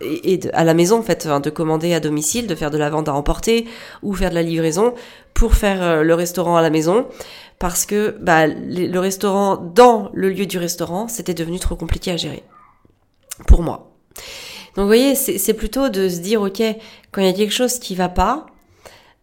et, 0.00 0.40
à 0.52 0.64
la 0.64 0.74
maison 0.74 1.00
en 1.00 1.02
fait, 1.02 1.26
de 1.26 1.50
commander 1.50 1.92
à 1.92 2.00
domicile, 2.00 2.46
de 2.46 2.54
faire 2.54 2.70
de 2.70 2.78
la 2.78 2.88
vente 2.88 3.08
à 3.08 3.14
emporter 3.14 3.66
ou 4.02 4.14
faire 4.14 4.30
de 4.30 4.36
la 4.36 4.42
livraison 4.42 4.94
pour 5.34 5.54
faire 5.54 5.82
euh, 5.82 6.02
le 6.02 6.14
restaurant 6.14 6.56
à 6.56 6.62
la 6.62 6.70
maison 6.70 7.06
parce 7.58 7.84
que 7.84 8.16
bah, 8.20 8.46
le 8.46 8.98
restaurant 8.98 9.56
dans 9.56 10.10
le 10.14 10.28
lieu 10.28 10.46
du 10.46 10.58
restaurant, 10.58 11.08
c'était 11.08 11.34
devenu 11.34 11.58
trop 11.58 11.74
compliqué 11.74 12.12
à 12.12 12.16
gérer 12.16 12.44
pour 13.46 13.62
moi. 13.62 13.92
Donc 14.74 14.82
vous 14.82 14.88
voyez, 14.88 15.14
c'est 15.14 15.54
plutôt 15.54 15.88
de 15.88 16.08
se 16.08 16.18
dire, 16.18 16.42
ok, 16.42 16.62
quand 17.10 17.22
il 17.22 17.26
y 17.26 17.30
a 17.30 17.32
quelque 17.32 17.52
chose 17.52 17.78
qui 17.78 17.94
va 17.94 18.08
pas, 18.08 18.46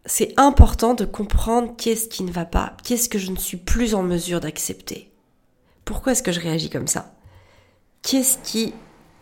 c'est 0.05 0.33
important 0.37 0.93
de 0.93 1.05
comprendre 1.05 1.73
qu'est-ce 1.77 2.07
qui 2.07 2.23
ne 2.23 2.31
va 2.31 2.45
pas, 2.45 2.75
qu'est-ce 2.83 3.07
que 3.07 3.19
je 3.19 3.31
ne 3.31 3.37
suis 3.37 3.57
plus 3.57 3.95
en 3.95 4.03
mesure 4.03 4.39
d'accepter. 4.39 5.11
Pourquoi 5.85 6.13
est-ce 6.13 6.23
que 6.23 6.31
je 6.31 6.39
réagis 6.39 6.69
comme 6.69 6.87
ça? 6.87 7.13
Qu'est-ce 8.01 8.37
qui 8.39 8.73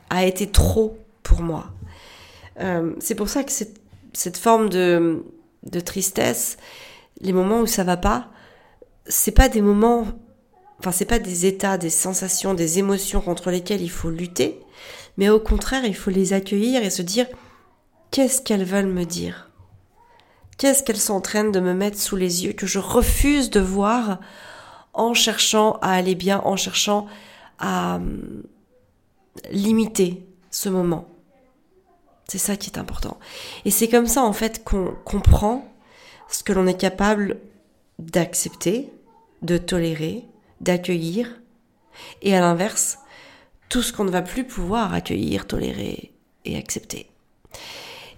a 0.10 0.26
été 0.26 0.50
trop 0.50 0.98
pour 1.22 1.42
moi? 1.42 1.68
Euh, 2.60 2.94
C'est 3.00 3.16
pour 3.16 3.30
ça 3.30 3.44
que 3.44 3.52
cette, 3.52 4.38
forme 4.38 4.70
de, 4.70 5.24
de 5.64 5.80
tristesse, 5.80 6.58
les 7.20 7.34
moments 7.34 7.60
où 7.62 7.68
ça 7.68 7.84
va 7.84 7.98
pas, 7.98 8.30
c'est 9.06 9.32
pas 9.32 9.50
des 9.50 9.62
moments, 9.62 10.08
enfin 10.82 10.92
c'est 10.92 11.06
pas 11.06 11.20
des 11.20 11.46
états, 11.46 11.78
des 11.78 11.92
sensations, 11.92 12.56
des 12.56 12.80
émotions 12.80 13.22
contre 13.22 13.52
lesquelles 13.52 13.84
il 13.84 13.92
faut 13.92 14.10
lutter, 14.10 14.60
mais 15.16 15.30
au 15.30 15.40
contraire, 15.40 15.86
il 15.86 15.96
faut 15.96 16.10
les 16.10 16.34
accueillir 16.34 16.82
et 16.82 16.90
se 16.90 17.04
dire 17.04 17.28
qu'est-ce 18.10 18.42
qu'elles 18.42 18.64
veulent 18.64 18.88
me 18.88 19.06
dire? 19.06 19.52
Qu'est-ce 20.58 20.82
qu'elles 20.82 20.98
sont 20.98 21.14
en 21.14 21.22
train 21.22 21.44
de 21.44 21.60
me 21.60 21.76
mettre 21.76 22.00
sous 22.00 22.16
les 22.16 22.46
yeux 22.46 22.54
que 22.54 22.66
je 22.66 22.80
refuse 22.80 23.52
de 23.52 23.60
voir 23.60 24.22
en 24.94 25.14
cherchant 25.14 25.78
à 25.84 25.92
aller 25.92 26.16
bien, 26.16 26.42
en 26.46 26.56
cherchant 26.56 27.06
à 27.60 27.98
hum, 27.98 28.42
limiter 29.52 30.26
ce 30.50 30.70
moment? 30.70 31.10
C'est 32.28 32.40
ça 32.40 32.56
qui 32.56 32.72
est 32.72 32.80
important. 32.80 33.20
Et 33.66 33.72
c'est 33.72 33.88
comme 33.88 34.08
ça 34.08 34.24
en 34.24 34.34
fait 34.34 34.64
qu'on 34.64 34.96
comprend 35.06 35.72
ce 36.28 36.42
que 36.42 36.54
l'on 36.54 36.66
est 36.66 36.80
capable 36.80 37.38
d'accepter, 38.00 38.92
de 39.44 39.60
tolérer, 39.60 40.26
d'accueillir, 40.62 41.42
et 42.22 42.36
à 42.36 42.40
l'inverse, 42.40 43.00
tout 43.70 43.82
ce 43.82 43.92
qu'on 43.92 44.06
ne 44.06 44.12
va 44.12 44.22
plus 44.22 44.46
pouvoir 44.46 44.94
accueillir, 44.94 45.48
tolérer 45.48 46.14
et 46.46 46.58
accepter. 46.58 47.10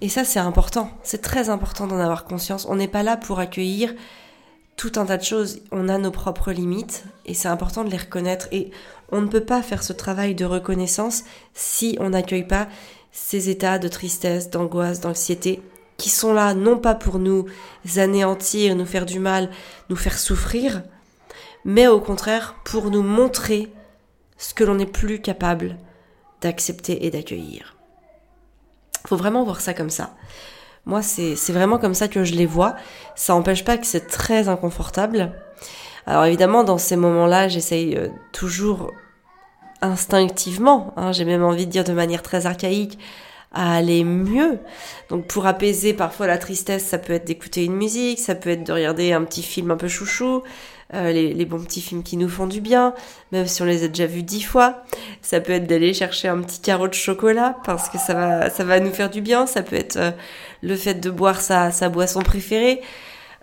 Et 0.02 0.10
ça, 0.10 0.26
c'est 0.26 0.40
important. 0.40 0.92
C'est 1.04 1.22
très 1.22 1.50
important 1.50 1.88
d'en 1.88 2.00
avoir 2.00 2.26
conscience. 2.26 2.66
On 2.70 2.76
n'est 2.76 2.88
pas 2.88 3.04
là 3.04 3.18
pour 3.18 3.40
accueillir 3.40 3.94
tout 4.76 4.92
un 4.96 5.06
tas 5.06 5.18
de 5.18 5.24
choses. 5.24 5.62
On 5.72 5.90
a 5.90 5.98
nos 5.98 6.12
propres 6.12 6.52
limites 6.52 7.06
et 7.26 7.34
c'est 7.34 7.48
important 7.48 7.84
de 7.84 7.90
les 7.90 7.98
reconnaître. 7.98 8.48
Et 8.52 8.72
On 9.12 9.22
ne 9.22 9.28
peut 9.28 9.46
pas 9.46 9.62
faire 9.62 9.84
ce 9.84 9.94
travail 9.94 10.36
de 10.36 10.46
reconnaissance 10.46 11.24
si 11.54 11.98
on 12.00 12.10
n'accueille 12.10 12.48
pas 12.48 12.68
ces 13.12 13.50
états 13.50 13.80
de 13.80 13.88
tristesse, 13.88 14.50
d'angoisse, 14.50 15.00
d'anxiété 15.00 15.62
qui 15.98 16.10
sont 16.10 16.34
là 16.34 16.54
non 16.54 16.78
pas 16.78 16.96
pour 16.96 17.20
nous 17.20 17.46
anéantir, 17.98 18.76
nous 18.76 18.86
faire 18.86 19.06
du 19.06 19.20
mal, 19.20 19.50
nous 19.90 19.96
faire 19.96 20.18
souffrir, 20.18 20.82
mais 21.66 21.88
au 21.88 22.00
contraire 22.00 22.56
pour 22.64 22.92
nous 22.92 23.04
montrer 23.04 23.72
ce 24.38 24.54
que 24.54 24.64
l'on 24.64 24.76
n'est 24.76 24.86
plus 24.86 25.22
capable 25.22 25.78
d'accepter 26.42 27.06
et 27.06 27.12
d'accueillir. 27.12 27.76
Faut 29.08 29.16
vraiment 29.16 29.44
voir 29.44 29.62
ça 29.62 29.74
comme 29.74 29.90
ça. 29.90 30.14
Moi, 30.86 31.02
c'est 31.02 31.54
vraiment 31.54 31.78
comme 31.78 31.94
ça 31.94 32.10
que 32.10 32.26
je 32.26 32.34
les 32.34 32.46
vois. 32.46 32.76
Ça 33.16 33.34
n'empêche 33.34 33.64
pas 33.64 33.78
que 33.78 33.86
c'est 33.86 34.08
très 34.08 34.50
inconfortable. 34.50 35.32
Alors 36.06 36.26
évidemment, 36.26 36.66
dans 36.66 36.78
ces 36.78 36.98
moments-là, 36.98 37.48
j'essaye 37.48 37.96
euh, 37.96 38.10
toujours 38.34 38.92
instinctivement, 39.82 40.94
hein, 40.98 41.12
j'ai 41.12 41.26
même 41.26 41.44
envie 41.44 41.66
de 41.66 41.72
dire 41.72 41.84
de 41.84 41.94
manière 41.94 42.22
très 42.22 42.46
archaïque, 42.46 42.98
à 43.54 43.76
aller 43.76 44.04
mieux. 44.04 44.60
Donc 45.10 45.28
pour 45.28 45.46
apaiser 45.46 45.94
parfois 45.94 46.28
la 46.28 46.38
tristesse, 46.38 46.84
ça 46.86 46.98
peut 46.98 47.14
être 47.14 47.26
d'écouter 47.26 47.66
une 47.66 47.76
musique, 47.76 48.20
ça 48.20 48.36
peut 48.36 48.50
être 48.50 48.66
de 48.66 48.74
regarder 48.74 49.14
un 49.14 49.24
petit 49.24 49.44
film 49.44 49.72
un 49.72 49.78
peu 49.78 49.88
chouchou, 49.88 50.44
euh, 50.94 51.12
les, 51.12 51.46
bons 51.46 51.64
petits 51.64 51.82
films 51.82 52.04
qui 52.04 52.18
nous 52.18 52.30
font 52.30 52.48
du 52.48 52.62
bien, 52.62 52.94
même 53.32 53.48
si 53.48 53.62
on 53.62 53.66
les 53.66 53.84
a 53.84 53.88
déjà 53.88 54.06
vus 54.06 54.24
dix 54.24 54.42
fois. 54.42 54.84
Ça 55.22 55.40
peut 55.40 55.54
être 55.54 55.68
d'aller 55.68 55.94
chercher 55.94 56.28
un 56.28 56.40
petit 56.40 56.60
carreau 56.60 56.88
de 56.88 56.94
chocolat 56.94 57.58
parce 57.66 57.90
que 57.90 57.98
ça 57.98 58.14
va, 58.14 58.50
ça 58.50 58.64
va 58.64 58.80
nous 58.80 58.92
faire 58.92 59.10
du 59.10 59.22
bien. 59.22 59.46
Ça 59.48 59.64
peut 59.64 59.76
être 59.76 59.98
euh, 59.98 60.12
le 60.62 60.76
fait 60.76 60.96
de 60.96 61.10
boire 61.10 61.42
sa, 61.42 61.72
sa 61.72 61.90
boisson 61.90 62.22
préférée. 62.22 62.82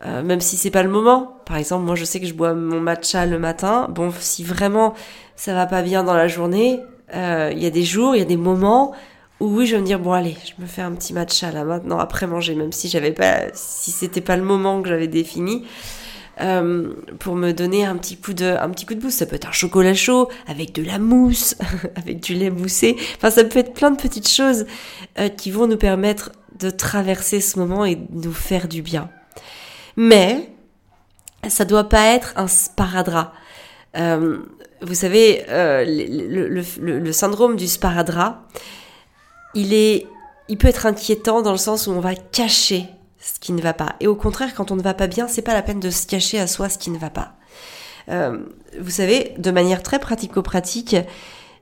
Euh, 0.06 0.22
même 0.22 0.40
si 0.40 0.56
c'est 0.56 0.70
pas 0.70 0.82
le 0.82 0.88
moment. 0.88 1.36
Par 1.44 1.56
exemple, 1.56 1.84
moi 1.84 1.94
je 1.94 2.04
sais 2.04 2.20
que 2.20 2.26
je 2.26 2.34
bois 2.34 2.54
mon 2.54 2.80
matcha 2.80 3.26
le 3.26 3.38
matin. 3.38 3.88
Bon, 3.90 4.12
si 4.18 4.44
vraiment 4.44 4.94
ça 5.36 5.54
va 5.54 5.66
pas 5.66 5.82
bien 5.82 6.04
dans 6.04 6.14
la 6.14 6.28
journée, 6.28 6.80
il 7.12 7.58
y 7.58 7.66
a 7.66 7.70
des 7.70 7.82
jours, 7.82 8.14
il 8.14 8.20
y 8.20 8.22
a 8.22 8.26
des 8.26 8.36
moments 8.36 8.94
où 9.40 9.46
oui, 9.46 9.66
je 9.66 9.74
vais 9.74 9.80
me 9.80 9.86
dire 9.86 9.98
bon 9.98 10.12
allez, 10.12 10.36
je 10.44 10.62
me 10.62 10.66
fais 10.66 10.82
un 10.82 10.92
petit 10.92 11.12
matcha 11.12 11.50
là 11.50 11.64
maintenant 11.64 11.98
après 11.98 12.26
manger, 12.26 12.54
même 12.54 12.72
si 12.72 12.88
j'avais 12.88 13.12
pas, 13.12 13.46
si 13.54 13.90
c'était 13.90 14.20
pas 14.20 14.36
le 14.36 14.42
moment 14.42 14.80
que 14.82 14.88
j'avais 14.88 15.08
défini. 15.08 15.64
Euh, 16.42 16.94
pour 17.18 17.34
me 17.34 17.52
donner 17.52 17.84
un 17.84 17.96
petit 17.96 18.16
coup 18.16 18.32
de 18.32 18.56
un 18.58 18.70
petit 18.70 18.86
coup 18.86 18.94
de 18.94 19.00
boost. 19.00 19.18
Ça 19.18 19.26
peut 19.26 19.36
être 19.36 19.48
un 19.48 19.52
chocolat 19.52 19.92
chaud 19.92 20.30
avec 20.46 20.72
de 20.72 20.82
la 20.82 20.98
mousse, 20.98 21.54
avec 21.96 22.20
du 22.20 22.34
lait 22.34 22.50
moussé. 22.50 22.96
Enfin, 23.16 23.30
ça 23.30 23.44
peut 23.44 23.58
être 23.58 23.74
plein 23.74 23.90
de 23.90 24.00
petites 24.00 24.28
choses 24.28 24.64
euh, 25.18 25.28
qui 25.28 25.50
vont 25.50 25.66
nous 25.66 25.76
permettre 25.76 26.32
de 26.58 26.70
traverser 26.70 27.40
ce 27.40 27.58
moment 27.58 27.84
et 27.84 27.96
de 27.96 28.06
nous 28.26 28.32
faire 28.32 28.68
du 28.68 28.80
bien. 28.80 29.10
Mais 29.96 30.48
ça 31.46 31.64
doit 31.64 31.88
pas 31.88 32.14
être 32.14 32.32
un 32.36 32.48
sparadrap. 32.48 33.32
Euh, 33.96 34.38
vous 34.82 34.94
savez, 34.94 35.44
le, 35.48 36.48
le, 36.48 37.12
syndrome 37.12 37.56
du 37.56 37.66
sparadrap, 37.66 38.48
il 39.54 39.74
est, 39.74 40.06
il 40.48 40.56
peut 40.56 40.68
être 40.68 40.86
inquiétant 40.86 41.42
dans 41.42 41.52
le 41.52 41.58
sens 41.58 41.86
où 41.86 41.90
on 41.90 42.00
va 42.00 42.14
cacher 42.14 42.86
ce 43.20 43.38
qui 43.38 43.52
ne 43.52 43.60
va 43.60 43.74
pas. 43.74 43.96
Et 44.00 44.06
au 44.06 44.16
contraire, 44.16 44.54
quand 44.54 44.70
on 44.70 44.76
ne 44.76 44.82
va 44.82 44.94
pas 44.94 45.06
bien, 45.06 45.28
c'est 45.28 45.42
pas 45.42 45.54
la 45.54 45.62
peine 45.62 45.80
de 45.80 45.90
se 45.90 46.06
cacher 46.06 46.40
à 46.40 46.46
soi 46.46 46.68
ce 46.68 46.78
qui 46.78 46.90
ne 46.90 46.98
va 46.98 47.10
pas. 47.10 47.34
Euh, 48.08 48.38
vous 48.80 48.90
savez, 48.90 49.34
de 49.38 49.50
manière 49.50 49.82
très 49.82 49.98
pratico-pratique, 49.98 50.96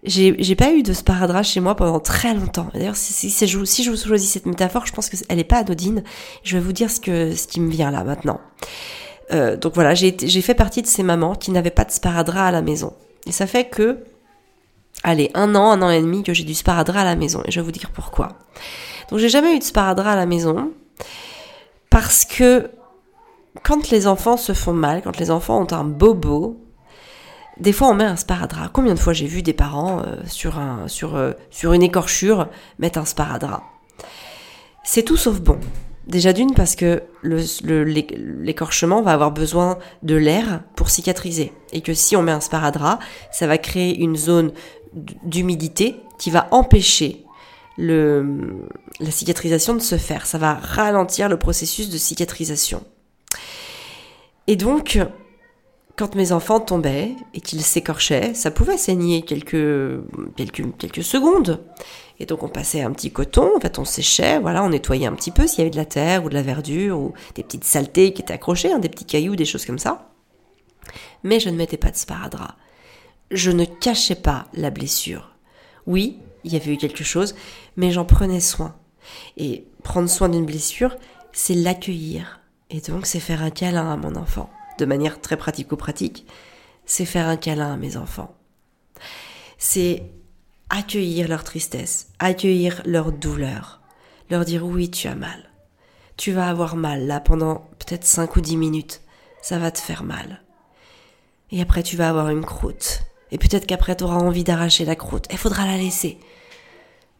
j'ai 0.04 0.54
pas 0.54 0.72
eu 0.72 0.82
de 0.82 0.92
sparadrap 0.92 1.44
chez 1.44 1.60
moi 1.60 1.74
pendant 1.74 1.98
très 1.98 2.32
longtemps. 2.32 2.68
D'ailleurs, 2.72 2.96
si, 2.96 3.28
je, 3.46 3.64
si 3.64 3.82
je 3.82 3.90
vous 3.90 3.96
choisis 3.96 4.30
cette 4.30 4.46
métaphore, 4.46 4.86
je 4.86 4.92
pense 4.92 5.08
qu'elle 5.08 5.36
n'est 5.36 5.44
pas 5.44 5.58
anodine. 5.58 6.04
Je 6.44 6.56
vais 6.56 6.62
vous 6.62 6.72
dire 6.72 6.90
ce, 6.90 7.00
que, 7.00 7.34
qui 7.34 7.60
me 7.60 7.70
vient 7.70 7.90
là 7.90 8.04
maintenant. 8.04 8.40
Euh, 9.32 9.56
donc 9.56 9.74
voilà, 9.74 9.94
j'ai 9.94 10.12
fait 10.40 10.54
partie 10.54 10.82
de 10.82 10.86
ces 10.86 11.02
mamans 11.02 11.34
qui 11.34 11.50
n'avaient 11.50 11.70
pas 11.70 11.84
de 11.84 11.90
sparadrap 11.90 12.46
à 12.46 12.50
la 12.52 12.62
maison. 12.62 12.94
Et 13.26 13.32
ça 13.32 13.46
fait 13.46 13.64
que, 13.64 13.98
allez, 15.02 15.30
un 15.34 15.54
an, 15.56 15.72
un 15.72 15.82
an 15.82 15.90
et 15.90 16.00
demi 16.00 16.22
que 16.22 16.32
j'ai 16.32 16.44
du 16.44 16.54
sparadrap 16.54 17.02
à 17.02 17.04
la 17.04 17.16
maison. 17.16 17.42
Et 17.44 17.50
je 17.50 17.60
vais 17.60 17.64
vous 17.64 17.72
dire 17.72 17.90
pourquoi. 17.90 18.38
Donc 19.10 19.18
j'ai 19.18 19.28
jamais 19.28 19.56
eu 19.56 19.58
de 19.58 19.64
sparadrap 19.64 20.12
à 20.12 20.16
la 20.16 20.26
maison. 20.26 20.70
Parce 21.90 22.24
que 22.24 22.70
quand 23.62 23.90
les 23.90 24.06
enfants 24.06 24.36
se 24.36 24.52
font 24.52 24.72
mal, 24.72 25.02
quand 25.02 25.18
les 25.18 25.30
enfants 25.30 25.60
ont 25.60 25.72
un 25.72 25.84
bobo, 25.84 26.60
des 27.58 27.72
fois 27.72 27.88
on 27.88 27.94
met 27.94 28.04
un 28.04 28.16
sparadrap. 28.16 28.70
Combien 28.72 28.94
de 28.94 28.98
fois 28.98 29.12
j'ai 29.12 29.26
vu 29.26 29.42
des 29.42 29.52
parents 29.52 30.00
euh, 30.00 30.22
euh, 31.04 31.32
sur 31.50 31.72
une 31.72 31.82
écorchure 31.82 32.48
mettre 32.78 32.98
un 32.98 33.04
sparadrap? 33.04 33.62
C'est 34.84 35.02
tout 35.02 35.16
sauf 35.16 35.40
bon. 35.40 35.58
Déjà 36.06 36.32
d'une 36.32 36.54
parce 36.54 36.74
que 36.74 37.02
l'écorchement 37.22 39.02
va 39.02 39.12
avoir 39.12 39.30
besoin 39.30 39.78
de 40.02 40.14
l'air 40.14 40.62
pour 40.74 40.88
cicatriser. 40.88 41.52
Et 41.72 41.82
que 41.82 41.92
si 41.92 42.16
on 42.16 42.22
met 42.22 42.32
un 42.32 42.40
sparadrap, 42.40 42.98
ça 43.30 43.46
va 43.46 43.58
créer 43.58 43.98
une 43.98 44.16
zone 44.16 44.52
d'humidité 44.94 45.96
qui 46.18 46.30
va 46.30 46.48
empêcher 46.50 47.26
le, 47.78 48.66
la 49.00 49.10
cicatrisation 49.10 49.74
de 49.74 49.80
se 49.80 49.96
faire. 49.96 50.26
Ça 50.26 50.36
va 50.36 50.54
ralentir 50.54 51.28
le 51.28 51.38
processus 51.38 51.88
de 51.88 51.96
cicatrisation. 51.96 52.84
Et 54.46 54.56
donc, 54.56 54.98
quand 55.96 56.14
mes 56.14 56.32
enfants 56.32 56.60
tombaient 56.60 57.12
et 57.34 57.40
qu'ils 57.40 57.62
s'écorchaient, 57.62 58.34
ça 58.34 58.50
pouvait 58.50 58.76
saigner 58.76 59.22
quelques, 59.22 60.00
quelques, 60.36 60.76
quelques 60.76 61.02
secondes. 61.02 61.64
Et 62.20 62.26
donc 62.26 62.42
on 62.42 62.48
passait 62.48 62.82
un 62.82 62.90
petit 62.90 63.12
coton, 63.12 63.56
en 63.56 63.60
fait 63.60 63.78
on 63.78 63.84
séchait, 63.84 64.40
voilà, 64.40 64.64
on 64.64 64.70
nettoyait 64.70 65.06
un 65.06 65.14
petit 65.14 65.30
peu 65.30 65.46
s'il 65.46 65.60
y 65.60 65.62
avait 65.62 65.70
de 65.70 65.76
la 65.76 65.84
terre 65.84 66.24
ou 66.24 66.28
de 66.28 66.34
la 66.34 66.42
verdure 66.42 66.98
ou 66.98 67.12
des 67.36 67.44
petites 67.44 67.64
saletés 67.64 68.12
qui 68.12 68.22
étaient 68.22 68.34
accrochées, 68.34 68.72
hein, 68.72 68.80
des 68.80 68.88
petits 68.88 69.04
cailloux, 69.04 69.36
des 69.36 69.44
choses 69.44 69.64
comme 69.64 69.78
ça. 69.78 70.10
Mais 71.22 71.38
je 71.38 71.48
ne 71.48 71.56
mettais 71.56 71.76
pas 71.76 71.90
de 71.90 71.96
sparadrap. 71.96 72.56
Je 73.30 73.50
ne 73.50 73.64
cachais 73.64 74.16
pas 74.16 74.46
la 74.54 74.70
blessure. 74.70 75.36
Oui, 75.86 76.18
il 76.44 76.52
y 76.52 76.56
avait 76.56 76.74
eu 76.74 76.76
quelque 76.76 77.04
chose, 77.04 77.34
mais 77.76 77.90
j'en 77.90 78.04
prenais 78.04 78.40
soin. 78.40 78.76
Et 79.36 79.66
prendre 79.82 80.08
soin 80.08 80.28
d'une 80.28 80.46
blessure, 80.46 80.96
c'est 81.32 81.54
l'accueillir. 81.54 82.40
Et 82.70 82.80
donc, 82.80 83.06
c'est 83.06 83.20
faire 83.20 83.42
un 83.42 83.50
câlin 83.50 83.92
à 83.92 83.96
mon 83.96 84.16
enfant. 84.16 84.50
De 84.78 84.84
manière 84.84 85.20
très 85.20 85.36
pratico-pratique, 85.36 86.26
c'est 86.84 87.04
faire 87.04 87.28
un 87.28 87.36
câlin 87.36 87.72
à 87.72 87.76
mes 87.76 87.96
enfants. 87.96 88.34
C'est 89.56 90.04
accueillir 90.70 91.28
leur 91.28 91.44
tristesse, 91.44 92.08
accueillir 92.18 92.82
leur 92.84 93.12
douleur, 93.12 93.80
leur 94.30 94.44
dire 94.44 94.64
oui, 94.64 94.90
tu 94.90 95.08
as 95.08 95.14
mal. 95.14 95.50
Tu 96.16 96.32
vas 96.32 96.48
avoir 96.48 96.76
mal 96.76 97.06
là 97.06 97.20
pendant 97.20 97.68
peut-être 97.78 98.04
5 98.04 98.36
ou 98.36 98.40
10 98.40 98.56
minutes. 98.56 99.00
Ça 99.40 99.58
va 99.58 99.70
te 99.70 99.78
faire 99.78 100.02
mal. 100.02 100.42
Et 101.50 101.62
après, 101.62 101.82
tu 101.82 101.96
vas 101.96 102.08
avoir 102.08 102.28
une 102.28 102.44
croûte. 102.44 103.02
Et 103.30 103.38
peut-être 103.38 103.66
qu'après, 103.66 103.96
tu 103.96 104.04
auras 104.04 104.16
envie 104.16 104.44
d'arracher 104.44 104.84
la 104.84 104.96
croûte. 104.96 105.26
Il 105.30 105.38
faudra 105.38 105.66
la 105.66 105.76
laisser 105.76 106.18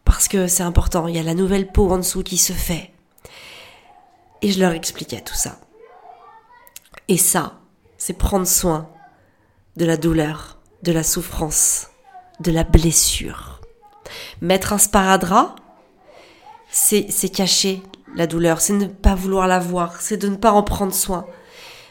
parce 0.09 0.27
que 0.27 0.47
c'est 0.47 0.63
important, 0.63 1.07
il 1.07 1.15
y 1.15 1.19
a 1.19 1.23
la 1.23 1.35
nouvelle 1.35 1.71
peau 1.71 1.91
en 1.91 1.99
dessous 1.99 2.23
qui 2.23 2.39
se 2.39 2.55
fait. 2.55 2.93
Et 4.41 4.51
je 4.51 4.59
leur 4.59 4.73
expliquais 4.73 5.21
tout 5.21 5.35
ça. 5.35 5.59
Et 7.09 7.19
ça, 7.19 7.59
c'est 7.99 8.15
prendre 8.15 8.47
soin 8.47 8.89
de 9.77 9.85
la 9.85 9.99
douleur, 9.99 10.57
de 10.83 10.93
la 10.93 11.03
souffrance, 11.03 11.89
de 12.41 12.51
la 12.51 12.65
blessure. 12.65 13.61
Mettre 14.41 14.73
un 14.73 14.79
sparadrap, 14.79 15.61
c'est 16.71 17.29
cacher 17.29 17.83
la 18.15 18.27
douleur, 18.27 18.63
c'est 18.63 18.73
ne 18.73 18.87
pas 18.87 19.15
vouloir 19.15 19.47
la 19.47 19.59
voir, 19.59 20.01
c'est 20.01 20.17
de 20.17 20.29
ne 20.29 20.37
pas 20.37 20.53
en 20.53 20.63
prendre 20.63 20.95
soin. 20.95 21.27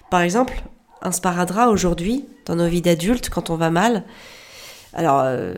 Par 0.10 0.22
exemple, 0.22 0.64
un 1.02 1.12
sparadrap 1.12 1.70
aujourd'hui, 1.70 2.26
dans 2.46 2.56
nos 2.56 2.68
vies 2.68 2.82
d'adultes, 2.82 3.30
quand 3.30 3.50
on 3.50 3.56
va 3.56 3.70
mal, 3.70 4.04
alors, 4.98 5.22
euh, 5.22 5.54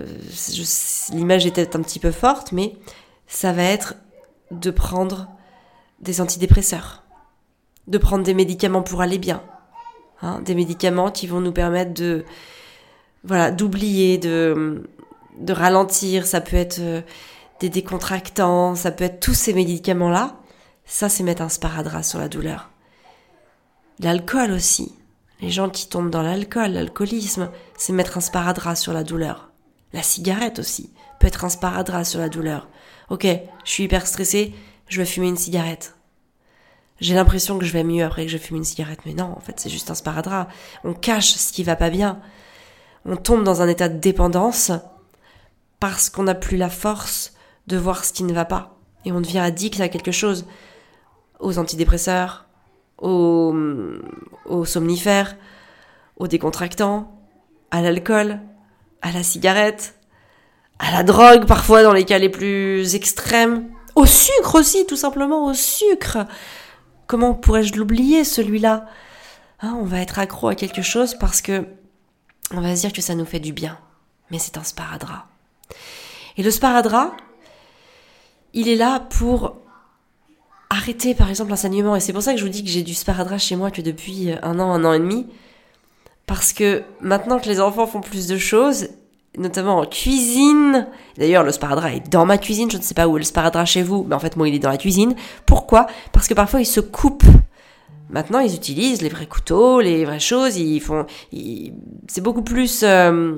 l'image 1.13 1.45
est 1.45 1.51
peut-être 1.51 1.77
un 1.77 1.81
petit 1.81 1.99
peu 1.99 2.11
forte, 2.11 2.51
mais 2.51 2.75
ça 3.27 3.53
va 3.53 3.63
être 3.63 3.95
de 4.51 4.69
prendre 4.69 5.29
des 6.01 6.19
antidépresseurs, 6.19 7.03
de 7.87 7.97
prendre 7.97 8.23
des 8.23 8.33
médicaments 8.33 8.81
pour 8.81 9.01
aller 9.01 9.17
bien, 9.17 9.41
hein, 10.21 10.41
des 10.41 10.55
médicaments 10.55 11.09
qui 11.09 11.25
vont 11.25 11.39
nous 11.39 11.53
permettre 11.53 11.93
de, 11.93 12.25
voilà, 13.23 13.51
d'oublier, 13.51 14.17
de, 14.17 14.83
de 15.37 15.53
ralentir. 15.53 16.25
Ça 16.25 16.41
peut 16.41 16.57
être 16.57 16.79
euh, 16.79 17.01
des 17.61 17.69
décontractants, 17.69 18.75
ça 18.75 18.91
peut 18.91 19.05
être 19.05 19.21
tous 19.21 19.35
ces 19.35 19.53
médicaments-là. 19.53 20.35
Ça, 20.85 21.07
c'est 21.07 21.23
mettre 21.23 21.43
un 21.43 21.49
sparadrap 21.49 22.03
sur 22.03 22.19
la 22.19 22.27
douleur. 22.27 22.71
L'alcool 23.99 24.51
aussi. 24.51 24.98
Les 25.41 25.49
gens 25.49 25.69
qui 25.69 25.87
tombent 25.87 26.09
dans 26.09 26.21
l'alcool, 26.21 26.71
l'alcoolisme, 26.71 27.49
c'est 27.77 27.93
mettre 27.93 28.17
un 28.17 28.21
sparadrap 28.21 28.75
sur 28.75 28.93
la 28.93 29.03
douleur. 29.03 29.51
La 29.93 30.03
cigarette 30.03 30.59
aussi 30.59 30.91
peut 31.19 31.27
être 31.27 31.45
un 31.45 31.49
sparadrap 31.49 32.05
sur 32.05 32.19
la 32.19 32.29
douleur. 32.29 32.67
Ok, 33.09 33.25
je 33.63 33.71
suis 33.71 33.83
hyper 33.85 34.05
stressée, 34.05 34.53
je 34.87 34.99
vais 34.99 35.05
fumer 35.05 35.27
une 35.27 35.37
cigarette. 35.37 35.95
J'ai 36.99 37.15
l'impression 37.15 37.57
que 37.57 37.65
je 37.65 37.71
vais 37.71 37.85
mieux 37.85 38.03
après 38.03 38.25
que 38.25 38.31
je 38.31 38.37
fume 38.37 38.57
une 38.57 38.65
cigarette, 38.65 38.99
mais 39.05 39.13
non, 39.13 39.33
en 39.35 39.39
fait, 39.39 39.59
c'est 39.59 39.69
juste 39.69 39.89
un 39.89 39.95
sparadrap. 39.95 40.51
On 40.83 40.93
cache 40.93 41.31
ce 41.31 41.53
qui 41.53 41.63
va 41.63 41.77
pas 41.77 41.89
bien. 41.89 42.19
On 43.05 43.15
tombe 43.15 43.43
dans 43.43 43.61
un 43.61 43.69
état 43.69 43.87
de 43.87 43.97
dépendance 43.97 44.71
parce 45.79 46.09
qu'on 46.09 46.23
n'a 46.23 46.35
plus 46.35 46.57
la 46.57 46.69
force 46.69 47.33
de 47.67 47.77
voir 47.77 48.03
ce 48.03 48.11
qui 48.11 48.23
ne 48.23 48.33
va 48.33 48.43
pas. 48.43 48.77
Et 49.05 49.13
on 49.13 49.21
devient 49.21 49.39
addict 49.39 49.79
à 49.79 49.87
quelque 49.87 50.11
chose. 50.11 50.45
Aux 51.39 51.57
antidépresseurs, 51.57 52.48
aux, 53.01 54.65
somnifères, 54.65 55.35
aux 56.17 56.27
décontractants, 56.27 57.11
à 57.71 57.81
l'alcool, 57.81 58.39
à 59.01 59.11
la 59.11 59.23
cigarette, 59.23 59.95
à 60.79 60.91
la 60.91 61.03
drogue 61.03 61.45
parfois 61.45 61.83
dans 61.83 61.93
les 61.93 62.05
cas 62.05 62.19
les 62.19 62.29
plus 62.29 62.95
extrêmes, 62.95 63.69
au 63.95 64.05
sucre 64.05 64.55
aussi, 64.55 64.85
tout 64.85 64.95
simplement 64.95 65.45
au 65.45 65.53
sucre. 65.53 66.25
Comment 67.07 67.33
pourrais-je 67.33 67.73
l'oublier 67.75 68.23
celui-là? 68.23 68.85
Hein, 69.61 69.77
On 69.79 69.85
va 69.85 69.99
être 69.99 70.19
accro 70.19 70.47
à 70.47 70.55
quelque 70.55 70.81
chose 70.81 71.15
parce 71.15 71.41
que 71.41 71.65
on 72.51 72.61
va 72.61 72.75
se 72.75 72.81
dire 72.81 72.93
que 72.93 73.01
ça 73.01 73.15
nous 73.15 73.25
fait 73.25 73.39
du 73.39 73.53
bien, 73.53 73.77
mais 74.31 74.39
c'est 74.39 74.57
un 74.57 74.63
sparadrap. 74.63 75.27
Et 76.37 76.43
le 76.43 76.51
sparadrap, 76.51 77.13
il 78.53 78.67
est 78.67 78.75
là 78.75 78.99
pour 78.99 79.57
arrêter 80.79 81.13
par 81.13 81.29
exemple 81.29 81.49
l'enseignement. 81.49 81.95
Et 81.95 81.99
c'est 81.99 82.13
pour 82.13 82.23
ça 82.23 82.33
que 82.33 82.39
je 82.39 82.43
vous 82.45 82.49
dis 82.49 82.63
que 82.63 82.69
j'ai 82.69 82.83
du 82.83 82.93
sparadrap 82.93 83.39
chez 83.39 83.55
moi 83.55 83.69
que 83.71 83.81
depuis 83.81 84.31
un 84.41 84.59
an, 84.59 84.71
un 84.71 84.85
an 84.85 84.93
et 84.93 84.99
demi. 84.99 85.27
Parce 86.25 86.53
que 86.53 86.83
maintenant 87.01 87.39
que 87.39 87.47
les 87.47 87.59
enfants 87.59 87.87
font 87.87 88.01
plus 88.01 88.27
de 88.27 88.37
choses, 88.37 88.89
notamment 89.37 89.79
en 89.79 89.85
cuisine, 89.85 90.87
d'ailleurs 91.17 91.43
le 91.43 91.51
sparadrap 91.51 91.93
est 91.93 92.09
dans 92.09 92.25
ma 92.25 92.37
cuisine, 92.37 92.69
je 92.71 92.77
ne 92.77 92.81
sais 92.81 92.93
pas 92.93 93.07
où 93.07 93.17
est 93.17 93.19
le 93.19 93.25
sparadrap 93.25 93.65
chez 93.65 93.81
vous, 93.81 94.05
mais 94.07 94.15
en 94.15 94.19
fait 94.19 94.37
moi 94.37 94.47
il 94.47 94.55
est 94.55 94.59
dans 94.59 94.69
la 94.69 94.77
cuisine. 94.77 95.15
Pourquoi? 95.45 95.87
Parce 96.11 96.27
que 96.27 96.33
parfois 96.33 96.61
il 96.61 96.65
se 96.65 96.79
coupe. 96.79 97.23
Maintenant, 98.11 98.39
ils 98.39 98.55
utilisent 98.55 99.03
les 99.03 99.09
vrais 99.09 99.27
couteaux, 99.27 99.81
les 99.81 100.03
vraies 100.03 100.19
choses. 100.19 100.57
Ils 100.57 100.79
font, 100.79 101.05
c'est 102.07 102.21
beaucoup 102.21 102.41
plus, 102.41 102.81
euh, 102.81 103.35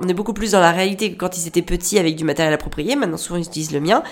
on 0.00 0.08
est 0.08 0.14
beaucoup 0.14 0.32
plus 0.32 0.52
dans 0.52 0.60
la 0.60 0.72
réalité 0.72 1.12
que 1.12 1.18
quand 1.18 1.36
ils 1.36 1.46
étaient 1.46 1.60
petits 1.60 1.98
avec 1.98 2.16
du 2.16 2.24
matériel 2.24 2.54
approprié. 2.54 2.96
Maintenant, 2.96 3.18
souvent, 3.18 3.38
ils 3.38 3.44
utilisent 3.44 3.72
le 3.72 3.80
mien. 3.80 4.02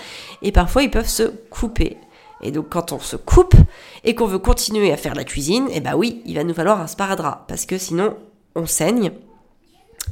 Et 0.43 0.51
parfois, 0.51 0.83
ils 0.83 0.91
peuvent 0.91 1.09
se 1.09 1.23
couper. 1.49 1.97
Et 2.43 2.51
donc, 2.51 2.69
quand 2.69 2.91
on 2.91 2.99
se 2.99 3.15
coupe 3.15 3.55
et 4.03 4.15
qu'on 4.15 4.27
veut 4.27 4.39
continuer 4.39 4.91
à 4.91 4.97
faire 4.97 5.15
la 5.15 5.23
cuisine, 5.23 5.67
eh 5.73 5.79
ben 5.79 5.95
oui, 5.95 6.21
il 6.25 6.35
va 6.35 6.43
nous 6.43 6.53
falloir 6.53 6.79
un 6.79 6.87
sparadrap. 6.87 7.47
Parce 7.47 7.65
que 7.65 7.77
sinon, 7.77 8.15
on 8.55 8.65
saigne. 8.65 9.11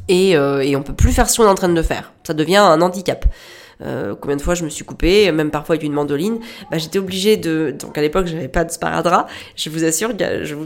Et, 0.08 0.38
euh, 0.38 0.62
et 0.62 0.76
on 0.76 0.84
peut 0.84 0.94
plus 0.94 1.12
faire 1.12 1.30
ce 1.30 1.38
qu'on 1.38 1.44
est 1.44 1.50
en 1.50 1.56
train 1.56 1.70
de 1.70 1.82
faire. 1.82 2.14
Ça 2.24 2.34
devient 2.34 2.58
un 2.58 2.82
handicap. 2.82 3.26
Euh, 3.84 4.16
combien 4.20 4.36
de 4.36 4.42
fois 4.42 4.54
je 4.54 4.64
me 4.64 4.70
suis 4.70 4.86
coupée, 4.86 5.32
même 5.32 5.50
parfois 5.50 5.74
avec 5.74 5.84
une 5.84 5.94
mandoline, 5.94 6.40
bah, 6.70 6.78
j'étais 6.78 7.00
obligée 7.00 7.38
de... 7.38 7.76
Donc 7.78 7.98
à 7.98 8.02
l'époque, 8.02 8.28
j'avais 8.28 8.48
pas 8.48 8.64
de 8.64 8.72
sparadrap. 8.72 9.30
Je 9.56 9.70
vous 9.70 9.84
assure, 9.84 10.12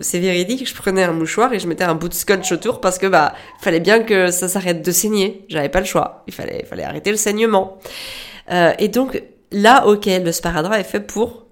c'est 0.01 0.19
véridique, 0.19 0.67
je 0.67 0.75
prenais 0.75 1.03
un 1.03 1.13
mouchoir 1.13 1.53
et 1.53 1.59
je 1.59 1.67
mettais 1.67 1.85
un 1.85 1.95
bout 1.95 2.09
de 2.09 2.13
scotch 2.13 2.51
autour 2.51 2.81
parce 2.81 2.97
que 2.97 3.07
bah 3.07 3.33
fallait 3.61 3.79
bien 3.79 4.03
que 4.03 4.31
ça 4.31 4.47
s'arrête 4.47 4.81
de 4.81 4.91
saigner. 4.91 5.45
J'avais 5.47 5.69
pas 5.69 5.79
le 5.79 5.85
choix. 5.85 6.23
Il 6.27 6.33
fallait, 6.33 6.65
fallait 6.65 6.83
arrêter 6.83 7.11
le 7.11 7.17
saignement. 7.17 7.77
Euh, 8.51 8.73
et 8.79 8.89
donc 8.89 9.21
là, 9.51 9.87
ok, 9.87 10.07
le 10.07 10.31
sparadrap 10.31 10.79
est 10.79 10.83
fait 10.83 10.99
pour 10.99 11.44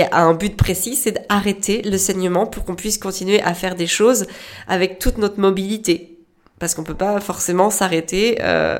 a 0.00 0.22
un 0.22 0.34
but 0.34 0.56
précis, 0.56 0.96
c'est 0.96 1.28
d'arrêter 1.28 1.82
le 1.82 1.96
saignement 1.98 2.46
pour 2.46 2.64
qu'on 2.64 2.74
puisse 2.74 2.98
continuer 2.98 3.40
à 3.42 3.54
faire 3.54 3.74
des 3.74 3.86
choses 3.86 4.26
avec 4.66 4.98
toute 4.98 5.18
notre 5.18 5.40
mobilité 5.40 6.18
parce 6.58 6.74
qu'on 6.74 6.82
peut 6.82 6.94
pas 6.94 7.20
forcément 7.20 7.70
s'arrêter 7.70 8.38
euh, 8.42 8.78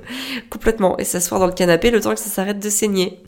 complètement 0.50 0.98
et 0.98 1.04
s'asseoir 1.04 1.40
dans 1.40 1.46
le 1.46 1.52
canapé 1.52 1.90
le 1.90 2.00
temps 2.00 2.14
que 2.14 2.20
ça 2.20 2.30
s'arrête 2.30 2.58
de 2.58 2.70
saigner. 2.70 3.22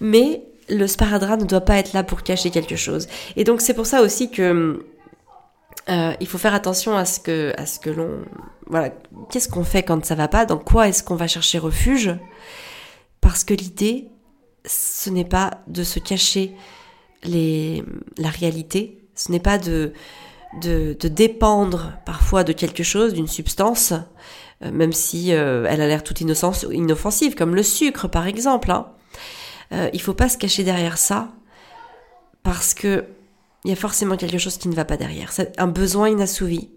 Mais 0.00 0.42
le 0.68 0.86
sparadrap 0.86 1.40
ne 1.40 1.46
doit 1.46 1.60
pas 1.60 1.76
être 1.76 1.92
là 1.92 2.02
pour 2.02 2.22
cacher 2.22 2.50
quelque 2.50 2.76
chose. 2.76 3.08
Et 3.36 3.44
donc 3.44 3.60
c'est 3.60 3.74
pour 3.74 3.86
ça 3.86 4.02
aussi 4.02 4.30
que 4.30 4.84
euh, 5.88 6.12
il 6.20 6.26
faut 6.26 6.38
faire 6.38 6.54
attention 6.54 6.96
à 6.96 7.04
ce 7.04 7.20
que 7.20 7.52
à 7.56 7.64
ce 7.64 7.78
que 7.78 7.90
l'on 7.90 8.24
voilà 8.66 8.90
qu'est-ce 9.30 9.48
qu'on 9.48 9.64
fait 9.64 9.82
quand 9.82 10.04
ça 10.04 10.14
va 10.14 10.28
pas, 10.28 10.44
dans 10.44 10.58
quoi 10.58 10.88
est-ce 10.88 11.02
qu'on 11.02 11.16
va 11.16 11.26
chercher 11.26 11.58
refuge, 11.58 12.14
parce 13.20 13.44
que 13.44 13.54
l'idée 13.54 14.08
ce 14.64 15.10
n'est 15.10 15.24
pas 15.24 15.62
de 15.66 15.82
se 15.82 15.98
cacher 15.98 16.54
les 17.24 17.82
la 18.16 18.30
réalité, 18.30 18.98
ce 19.14 19.32
n'est 19.32 19.40
pas 19.40 19.58
de 19.58 19.92
de, 20.60 20.96
dépendre 21.08 21.92
parfois 22.04 22.44
de 22.44 22.52
quelque 22.52 22.82
chose, 22.82 23.14
d'une 23.14 23.26
substance, 23.26 23.92
euh, 24.62 24.70
même 24.72 24.92
si 24.92 25.32
euh, 25.32 25.66
elle 25.68 25.80
a 25.80 25.86
l'air 25.86 26.02
toute 26.02 26.20
innocence, 26.20 26.66
inoffensive, 26.70 27.34
comme 27.34 27.54
le 27.54 27.62
sucre 27.62 28.08
par 28.08 28.26
exemple. 28.26 28.70
Hein. 28.70 28.88
Euh, 29.72 29.90
il 29.92 30.00
faut 30.00 30.14
pas 30.14 30.28
se 30.28 30.38
cacher 30.38 30.64
derrière 30.64 30.98
ça, 30.98 31.28
parce 32.42 32.74
que 32.74 33.04
il 33.64 33.70
y 33.70 33.72
a 33.72 33.76
forcément 33.76 34.16
quelque 34.16 34.38
chose 34.38 34.56
qui 34.56 34.68
ne 34.68 34.74
va 34.74 34.84
pas 34.84 34.96
derrière. 34.96 35.32
C'est 35.32 35.58
un 35.60 35.66
besoin 35.66 36.08
inassouvi 36.08 36.70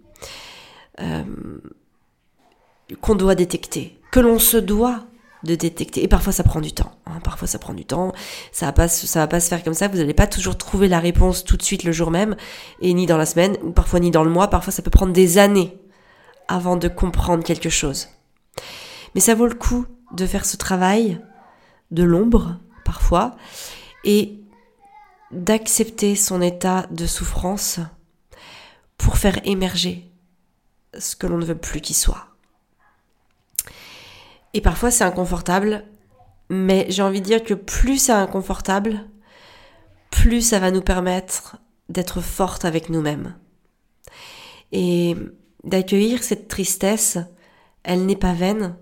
qu'on 2.99 3.15
doit 3.15 3.36
détecter, 3.36 3.99
que 4.12 4.19
l'on 4.19 4.39
se 4.39 4.58
doit 4.58 5.06
de 5.43 5.56
détecter. 5.56 6.04
Et 6.04 6.08
parfois 6.08 6.34
ça 6.34 6.43
prend 6.43 6.62
du 6.62 6.71
temps. 6.71 6.91
Hein. 7.06 7.19
Parfois 7.23 7.47
ça 7.47 7.60
prend 7.60 7.73
du 7.73 7.86
temps. 7.86 8.13
Ça 8.51 8.67
va 8.67 8.71
pas, 8.71 8.88
ça 8.88 9.19
va 9.19 9.27
pas 9.27 9.39
se 9.39 9.49
faire 9.49 9.63
comme 9.63 9.73
ça. 9.73 9.88
Vous 9.88 9.97
n'allez 9.97 10.13
pas 10.13 10.27
toujours 10.27 10.58
trouver 10.58 10.88
la 10.88 10.99
réponse 10.99 11.43
tout 11.43 11.58
de 11.58 11.63
suite 11.63 11.84
le 11.84 11.91
jour 11.91 12.12
même, 12.12 12.36
et 12.82 12.93
ni 12.93 13.06
dans 13.06 13.17
la 13.17 13.25
semaine, 13.25 13.58
ou 13.63 13.71
parfois 13.71 13.99
ni 13.99 14.12
dans 14.12 14.23
le 14.23 14.30
mois. 14.30 14.49
Parfois 14.49 14.73
ça 14.73 14.82
peut 14.82 14.91
prendre 14.91 15.13
des 15.13 15.38
années 15.38 15.77
avant 16.47 16.75
de 16.75 16.88
comprendre 16.88 17.43
quelque 17.43 17.69
chose. 17.69 18.10
Mais 19.15 19.21
ça 19.21 19.36
vaut 19.36 19.47
le 19.47 19.56
coup 19.56 19.86
de 20.13 20.25
faire 20.25 20.45
ce 20.45 20.58
travail 20.58 21.19
de 21.91 22.04
l'ombre 22.04 22.58
parfois 22.86 23.36
et 24.04 24.39
d'accepter 25.32 26.15
son 26.15 26.41
état 26.41 26.88
de 26.91 27.06
souffrance 27.06 27.80
pour 28.97 29.17
faire 29.17 29.39
émerger 29.45 30.12
ce 30.97 31.15
que 31.15 31.27
l'on 31.27 31.38
ne 31.38 31.45
veut 31.45 31.58
plus 31.58 31.82
qu'il 31.82 31.95
soit. 31.95 32.31
Et 34.53 34.61
parfois 34.61 34.91
c'est 34.91 35.03
inconfortable, 35.03 35.85
mais 36.49 36.85
j'ai 36.89 37.01
envie 37.01 37.21
de 37.21 37.25
dire 37.25 37.43
que 37.43 37.53
plus 37.53 37.97
c'est 37.97 38.11
inconfortable, 38.11 39.07
plus 40.09 40.41
ça 40.41 40.59
va 40.59 40.71
nous 40.71 40.81
permettre 40.81 41.57
d'être 41.89 42.21
forte 42.21 42.65
avec 42.65 42.89
nous-mêmes. 42.89 43.35
Et 44.71 45.15
d'accueillir 45.63 46.23
cette 46.23 46.47
tristesse, 46.47 47.17
elle 47.83 48.05
n'est 48.05 48.15
pas 48.15 48.33
vaine. 48.33 48.75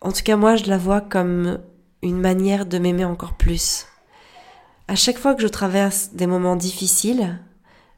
En 0.00 0.12
tout 0.12 0.22
cas, 0.22 0.36
moi, 0.36 0.56
je 0.56 0.66
la 0.66 0.78
vois 0.78 1.00
comme 1.00 1.60
une 2.02 2.20
manière 2.20 2.66
de 2.66 2.78
m'aimer 2.78 3.04
encore 3.04 3.34
plus. 3.34 3.86
À 4.88 4.94
chaque 4.94 5.18
fois 5.18 5.34
que 5.34 5.42
je 5.42 5.48
traverse 5.48 6.10
des 6.12 6.26
moments 6.26 6.56
difficiles, 6.56 7.38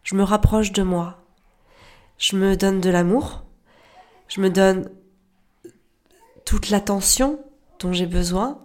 je 0.03 0.17
me 0.17 0.25
rapproche 0.25 0.73
de 0.73 0.83
moi. 0.83 1.25
Je 2.19 2.37
me 2.37 2.57
donne 2.57 2.81
de 2.81 2.91
l'amour. 2.91 3.45
Je 4.29 4.41
me 4.41 4.51
donne 4.51 4.91
toute 6.45 6.71
l'attention 6.71 7.41
dont 7.79 7.93
j'ai 7.93 8.07
besoin. 8.07 8.59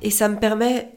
Et 0.00 0.10
ça 0.10 0.28
me 0.28 0.38
permet 0.38 0.92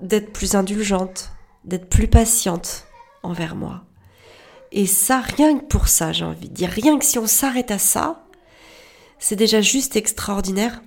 d'être 0.00 0.32
plus 0.32 0.54
indulgente, 0.54 1.30
d'être 1.64 1.88
plus 1.88 2.08
patiente 2.08 2.86
envers 3.22 3.56
moi. 3.56 3.84
Et 4.70 4.86
ça, 4.86 5.20
rien 5.20 5.58
que 5.58 5.64
pour 5.64 5.88
ça, 5.88 6.12
j'ai 6.12 6.24
envie 6.24 6.48
de 6.48 6.54
dire, 6.54 6.70
rien 6.70 6.98
que 6.98 7.04
si 7.04 7.18
on 7.18 7.26
s'arrête 7.26 7.70
à 7.70 7.78
ça, 7.78 8.24
c'est 9.18 9.36
déjà 9.36 9.60
juste 9.60 9.96
extraordinaire, 9.96 10.82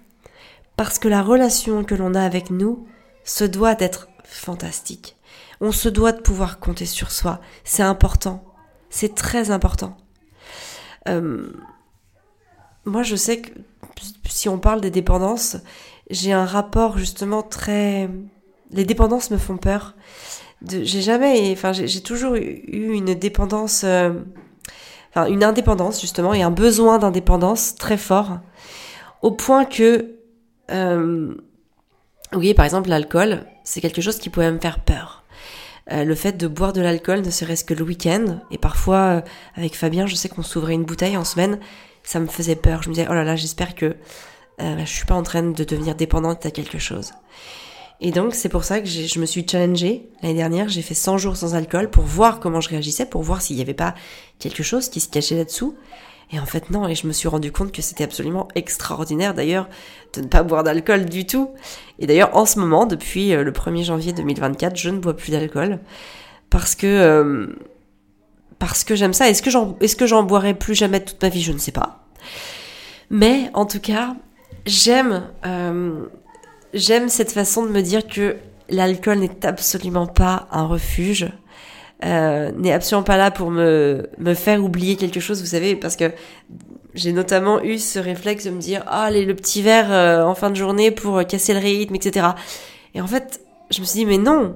parce 0.78 1.00
que 1.00 1.08
la 1.08 1.21
relation 1.21 1.84
que 1.84 1.95
l'on 1.95 2.13
a 2.13 2.21
avec 2.21 2.50
nous 2.50 2.88
se 3.24 3.43
doit 3.43 3.76
d'être 3.76 4.08
fantastique. 4.24 5.17
On 5.60 5.71
se 5.71 5.89
doit 5.89 6.12
de 6.12 6.21
pouvoir 6.21 6.60
compter 6.60 6.86
sur 6.86 7.12
soi. 7.12 7.39
C'est 7.63 7.84
important. 7.84 8.43
C'est 8.89 9.15
très 9.15 9.52
important. 9.52 9.97
Euh, 11.08 11.52
moi, 12.85 13.03
je 13.03 13.15
sais 13.15 13.41
que 13.41 13.51
si 14.27 14.49
on 14.49 14.57
parle 14.57 14.81
des 14.81 14.91
dépendances, 14.91 15.57
j'ai 16.09 16.33
un 16.33 16.45
rapport 16.45 16.97
justement 16.97 17.43
très... 17.43 18.09
Les 18.71 18.85
dépendances 18.85 19.31
me 19.31 19.37
font 19.37 19.57
peur. 19.57 19.95
J'ai 20.67 21.01
jamais... 21.01 21.51
Enfin, 21.51 21.73
j'ai 21.73 22.01
toujours 22.01 22.35
eu 22.35 22.93
une 22.93 23.13
dépendance... 23.13 23.83
Euh, 23.83 24.13
enfin, 25.09 25.27
une 25.27 25.43
indépendance 25.43 26.01
justement 26.01 26.33
et 26.33 26.41
un 26.41 26.51
besoin 26.51 26.97
d'indépendance 26.99 27.75
très 27.75 27.97
fort. 27.97 28.39
Au 29.21 29.31
point 29.31 29.65
que... 29.65 30.15
Euh, 30.71 31.35
oui, 32.33 32.53
par 32.53 32.65
exemple, 32.65 32.89
l'alcool, 32.89 33.45
c'est 33.63 33.81
quelque 33.81 34.01
chose 34.01 34.17
qui 34.17 34.29
pouvait 34.29 34.51
me 34.51 34.59
faire 34.59 34.79
peur. 34.79 35.23
Euh, 35.91 36.05
le 36.05 36.15
fait 36.15 36.37
de 36.37 36.47
boire 36.47 36.73
de 36.73 36.81
l'alcool, 36.81 37.21
ne 37.21 37.29
serait-ce 37.29 37.65
que 37.65 37.73
le 37.73 37.83
week-end, 37.83 38.39
et 38.51 38.57
parfois 38.57 39.23
avec 39.55 39.75
Fabien, 39.75 40.07
je 40.07 40.15
sais 40.15 40.29
qu'on 40.29 40.43
s'ouvrait 40.43 40.73
une 40.73 40.85
bouteille 40.85 41.17
en 41.17 41.25
semaine, 41.25 41.59
ça 42.03 42.19
me 42.19 42.27
faisait 42.27 42.55
peur. 42.55 42.83
Je 42.83 42.89
me 42.89 42.93
disais, 42.93 43.07
oh 43.09 43.13
là 43.13 43.23
là, 43.23 43.35
j'espère 43.35 43.75
que 43.75 43.95
euh, 44.61 44.77
je 44.79 44.91
suis 44.91 45.05
pas 45.05 45.15
en 45.15 45.23
train 45.23 45.43
de 45.43 45.63
devenir 45.63 45.95
dépendante 45.95 46.45
à 46.45 46.51
quelque 46.51 46.79
chose. 46.79 47.11
Et 48.03 48.11
donc, 48.11 48.33
c'est 48.33 48.49
pour 48.49 48.63
ça 48.63 48.81
que 48.81 48.87
je 48.87 49.19
me 49.19 49.25
suis 49.27 49.47
challengée. 49.47 50.09
L'année 50.23 50.35
dernière, 50.35 50.69
j'ai 50.69 50.81
fait 50.81 50.95
100 50.95 51.19
jours 51.19 51.37
sans 51.37 51.53
alcool 51.53 51.89
pour 51.89 52.03
voir 52.03 52.39
comment 52.39 52.59
je 52.59 52.69
réagissais, 52.69 53.05
pour 53.05 53.21
voir 53.21 53.43
s'il 53.43 53.55
n'y 53.57 53.61
avait 53.61 53.75
pas 53.75 53.93
quelque 54.39 54.63
chose 54.63 54.89
qui 54.89 54.99
se 54.99 55.07
cachait 55.07 55.37
là-dessous. 55.37 55.75
Et 56.33 56.39
en 56.39 56.45
fait, 56.47 56.71
non. 56.71 56.87
Et 56.87 56.95
je 56.95 57.05
me 57.05 57.11
suis 57.13 57.27
rendu 57.27 57.51
compte 57.51 57.71
que 57.71 57.83
c'était 57.83 58.03
absolument 58.03 58.47
extraordinaire, 58.55 59.35
d'ailleurs, 59.35 59.69
de 60.13 60.21
ne 60.21 60.27
pas 60.27 60.41
boire 60.41 60.63
d'alcool 60.63 61.05
du 61.05 61.27
tout. 61.27 61.51
Et 61.99 62.07
d'ailleurs, 62.07 62.35
en 62.35 62.47
ce 62.47 62.59
moment, 62.59 62.87
depuis 62.87 63.33
euh, 63.33 63.43
le 63.43 63.51
1er 63.51 63.83
janvier 63.83 64.13
2024, 64.13 64.75
je 64.75 64.89
ne 64.89 64.97
bois 64.97 65.15
plus 65.15 65.31
d'alcool. 65.31 65.79
Parce 66.49 66.73
que, 66.73 66.87
euh, 66.87 67.47
parce 68.62 68.84
que 68.84 68.93
j'aime 68.93 69.12
ça. 69.12 69.28
Est-ce 69.28 69.41
que 69.41 69.50
j'en, 69.50 69.76
est-ce 69.82 69.95
que 69.95 70.06
j'en 70.06 70.21
boirai 70.21 70.54
plus 70.54 70.76
jamais 70.76 71.04
toute 71.04 71.19
ma 71.24 71.30
vie? 71.30 71.41
Je 71.41 71.52
ne 71.52 71.58
sais 71.58 71.71
pas. 71.71 72.06
Mais 73.10 73.50
en 73.56 73.65
tout 73.65 73.80
cas, 73.80 74.15
j'aime, 74.67 75.24
euh, 75.47 76.06
j'aime 76.76 77.10
cette 77.10 77.32
façon 77.32 77.65
de 77.65 77.71
me 77.71 77.82
dire 77.82 78.06
que 78.06 78.38
l'alcool 78.69 79.17
n'est 79.17 79.47
absolument 79.47 80.06
pas 80.06 80.47
un 80.52 80.67
refuge. 80.67 81.28
Euh, 82.06 82.52
n'est 82.56 82.71
absolument 82.71 83.04
pas 83.04 83.17
là 83.17 83.32
pour 83.32 83.50
me, 83.50 84.08
me 84.19 84.36
faire 84.36 84.63
oublier 84.63 84.95
quelque 84.95 85.19
chose, 85.19 85.41
vous 85.41 85.47
savez, 85.47 85.76
parce 85.76 85.95
que 85.95 86.12
j'ai 86.93 87.13
notamment 87.13 87.63
eu 87.63 87.80
ce 87.80 87.97
réflexe 87.97 88.43
de 88.43 88.52
me 88.52 88.60
dire 88.60 88.84
ah 88.86 89.06
allez 89.06 89.26
le 89.26 89.36
petit 89.36 89.63
verre 89.63 89.91
euh, 89.91 90.24
en 90.24 90.36
fin 90.36 90.52
de 90.52 90.56
journée 90.56 90.91
pour 90.91 91.26
casser 91.26 91.54
le 91.54 91.60
rythme 91.60 91.95
etc. 91.95 92.28
Et 92.95 93.02
en 93.02 93.08
fait 93.08 93.39
je 93.69 93.80
me 93.82 93.86
suis 93.86 94.00
dit 94.00 94.06
mais 94.06 94.17
non 94.17 94.56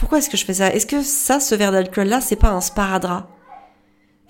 pourquoi 0.00 0.16
est-ce 0.16 0.30
que 0.30 0.38
je 0.38 0.46
fais 0.46 0.54
ça? 0.54 0.72
Est-ce 0.72 0.86
que 0.86 1.02
ça 1.02 1.40
ce 1.40 1.54
verre 1.54 1.72
d'alcool 1.72 2.06
là 2.06 2.22
c'est 2.22 2.34
pas 2.34 2.48
un 2.48 2.62
sparadrap? 2.62 3.28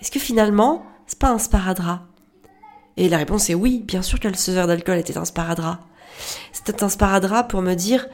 Est-ce 0.01 0.11
que 0.11 0.19
finalement 0.19 0.83
c'est 1.07 1.17
pas 1.17 1.29
un 1.29 1.39
sparadrap? 1.39 2.01
Et 2.97 3.07
la 3.07 3.15
réponse 3.15 3.49
est 3.49 3.53
oui 3.55 3.79
bien 3.79 4.01
sûr 4.01 4.19
que 4.19 4.35
ce 4.35 4.51
verre 4.51 4.67
d'alcool 4.67 4.97
était 4.97 5.17
un 5.17 5.23
sparadrap. 5.23 5.79
C'était 6.51 6.83
un 6.83 6.89
sparadrap 6.89 7.49
pour 7.49 7.61
me 7.61 7.73
dire 7.73 8.07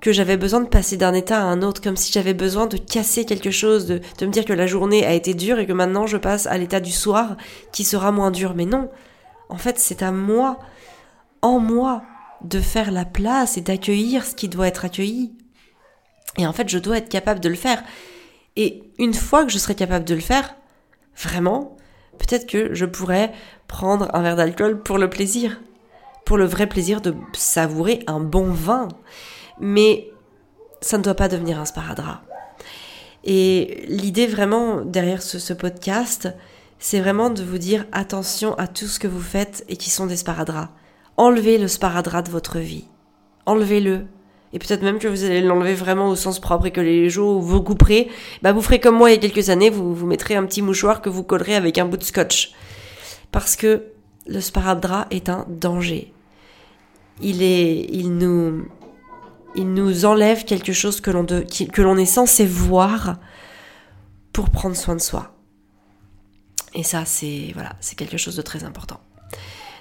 que 0.00 0.12
j'avais 0.12 0.38
besoin 0.38 0.60
de 0.60 0.66
passer 0.66 0.96
d'un 0.96 1.12
état 1.12 1.42
à 1.42 1.44
un 1.44 1.60
autre, 1.60 1.82
comme 1.82 1.96
si 1.96 2.10
j'avais 2.10 2.32
besoin 2.32 2.66
de 2.66 2.78
casser 2.78 3.26
quelque 3.26 3.50
chose, 3.50 3.84
de, 3.84 4.00
de 4.18 4.26
me 4.26 4.32
dire 4.32 4.46
que 4.46 4.54
la 4.54 4.66
journée 4.66 5.04
a 5.04 5.12
été 5.12 5.34
dure 5.34 5.58
et 5.58 5.66
que 5.66 5.74
maintenant 5.74 6.06
je 6.06 6.16
passe 6.16 6.46
à 6.46 6.56
l'état 6.56 6.80
du 6.80 6.90
soir 6.90 7.36
qui 7.70 7.84
sera 7.84 8.12
moins 8.12 8.30
dur. 8.30 8.54
Mais 8.56 8.64
non, 8.64 8.88
en 9.50 9.58
fait 9.58 9.78
c'est 9.78 10.02
à 10.02 10.10
moi, 10.10 10.58
en 11.42 11.60
moi, 11.60 12.02
de 12.42 12.60
faire 12.60 12.90
la 12.90 13.04
place 13.04 13.58
et 13.58 13.60
d'accueillir 13.60 14.24
ce 14.24 14.34
qui 14.34 14.48
doit 14.48 14.68
être 14.68 14.86
accueilli. 14.86 15.34
Et 16.38 16.46
en 16.46 16.52
fait 16.52 16.68
je 16.68 16.78
dois 16.78 16.98
être 16.98 17.08
capable 17.08 17.40
de 17.40 17.48
le 17.48 17.54
faire. 17.54 17.82
Et 18.56 18.84
une 18.98 19.14
fois 19.14 19.44
que 19.44 19.52
je 19.52 19.58
serai 19.58 19.74
capable 19.74 20.04
de 20.04 20.14
le 20.14 20.20
faire, 20.20 20.54
vraiment, 21.16 21.76
peut-être 22.18 22.46
que 22.46 22.72
je 22.74 22.84
pourrais 22.84 23.32
prendre 23.66 24.08
un 24.14 24.22
verre 24.22 24.36
d'alcool 24.36 24.82
pour 24.82 24.98
le 24.98 25.10
plaisir, 25.10 25.60
pour 26.24 26.36
le 26.36 26.44
vrai 26.44 26.68
plaisir 26.68 27.00
de 27.00 27.14
savourer 27.32 28.04
un 28.06 28.20
bon 28.20 28.50
vin 28.50 28.88
mais 29.60 30.10
ça 30.80 30.98
ne 30.98 31.02
doit 31.02 31.14
pas 31.14 31.28
devenir 31.28 31.60
un 31.60 31.64
sparadrap. 31.64 32.22
Et 33.24 33.84
l'idée 33.88 34.26
vraiment 34.26 34.82
derrière 34.82 35.22
ce, 35.22 35.52
podcast, 35.52 36.28
c'est 36.78 37.00
vraiment 37.00 37.30
de 37.30 37.42
vous 37.42 37.58
dire 37.58 37.86
attention 37.92 38.54
à 38.58 38.66
tout 38.66 38.86
ce 38.86 38.98
que 38.98 39.08
vous 39.08 39.20
faites 39.20 39.64
et 39.68 39.76
qui 39.76 39.90
sont 39.90 40.06
des 40.06 40.16
sparadraps. 40.16 40.72
Enlevez 41.16 41.58
le 41.58 41.68
sparadrap 41.68 42.26
de 42.26 42.30
votre 42.30 42.58
vie. 42.58 42.84
Enlevez-le. 43.46 44.06
Et 44.54 44.60
peut-être 44.60 44.82
même 44.82 45.00
que 45.00 45.08
vous 45.08 45.24
allez 45.24 45.40
l'enlever 45.40 45.74
vraiment 45.74 46.08
au 46.08 46.14
sens 46.14 46.38
propre 46.38 46.66
et 46.66 46.70
que 46.70 46.80
les 46.80 47.10
jours 47.10 47.38
où 47.38 47.42
vous 47.42 47.60
couperez, 47.60 48.08
bah 48.40 48.52
vous 48.52 48.62
ferez 48.62 48.78
comme 48.78 48.96
moi 48.96 49.10
il 49.10 49.14
y 49.14 49.16
a 49.16 49.20
quelques 49.20 49.50
années, 49.50 49.68
vous 49.68 49.92
vous 49.92 50.06
mettrez 50.06 50.36
un 50.36 50.46
petit 50.46 50.62
mouchoir 50.62 51.02
que 51.02 51.10
vous 51.10 51.24
collerez 51.24 51.56
avec 51.56 51.76
un 51.76 51.86
bout 51.86 51.96
de 51.96 52.04
scotch. 52.04 52.52
Parce 53.32 53.56
que 53.56 53.82
le 54.28 54.40
sparadrap 54.40 55.12
est 55.12 55.28
un 55.28 55.44
danger. 55.48 56.14
Il 57.20 57.42
est, 57.42 57.86
il 57.90 58.16
nous, 58.16 58.68
il 59.56 59.74
nous 59.74 60.04
enlève 60.04 60.44
quelque 60.44 60.72
chose 60.72 61.00
que 61.00 61.10
l'on, 61.10 61.96
est 61.96 62.06
censé 62.06 62.46
voir 62.46 63.16
pour 64.32 64.50
prendre 64.50 64.76
soin 64.76 64.94
de 64.94 65.00
soi. 65.00 65.34
Et 66.74 66.84
ça, 66.84 67.04
c'est 67.04 67.50
voilà, 67.54 67.72
quelque 67.96 68.18
chose 68.18 68.36
de 68.36 68.42
très 68.42 68.62
important. 68.62 69.00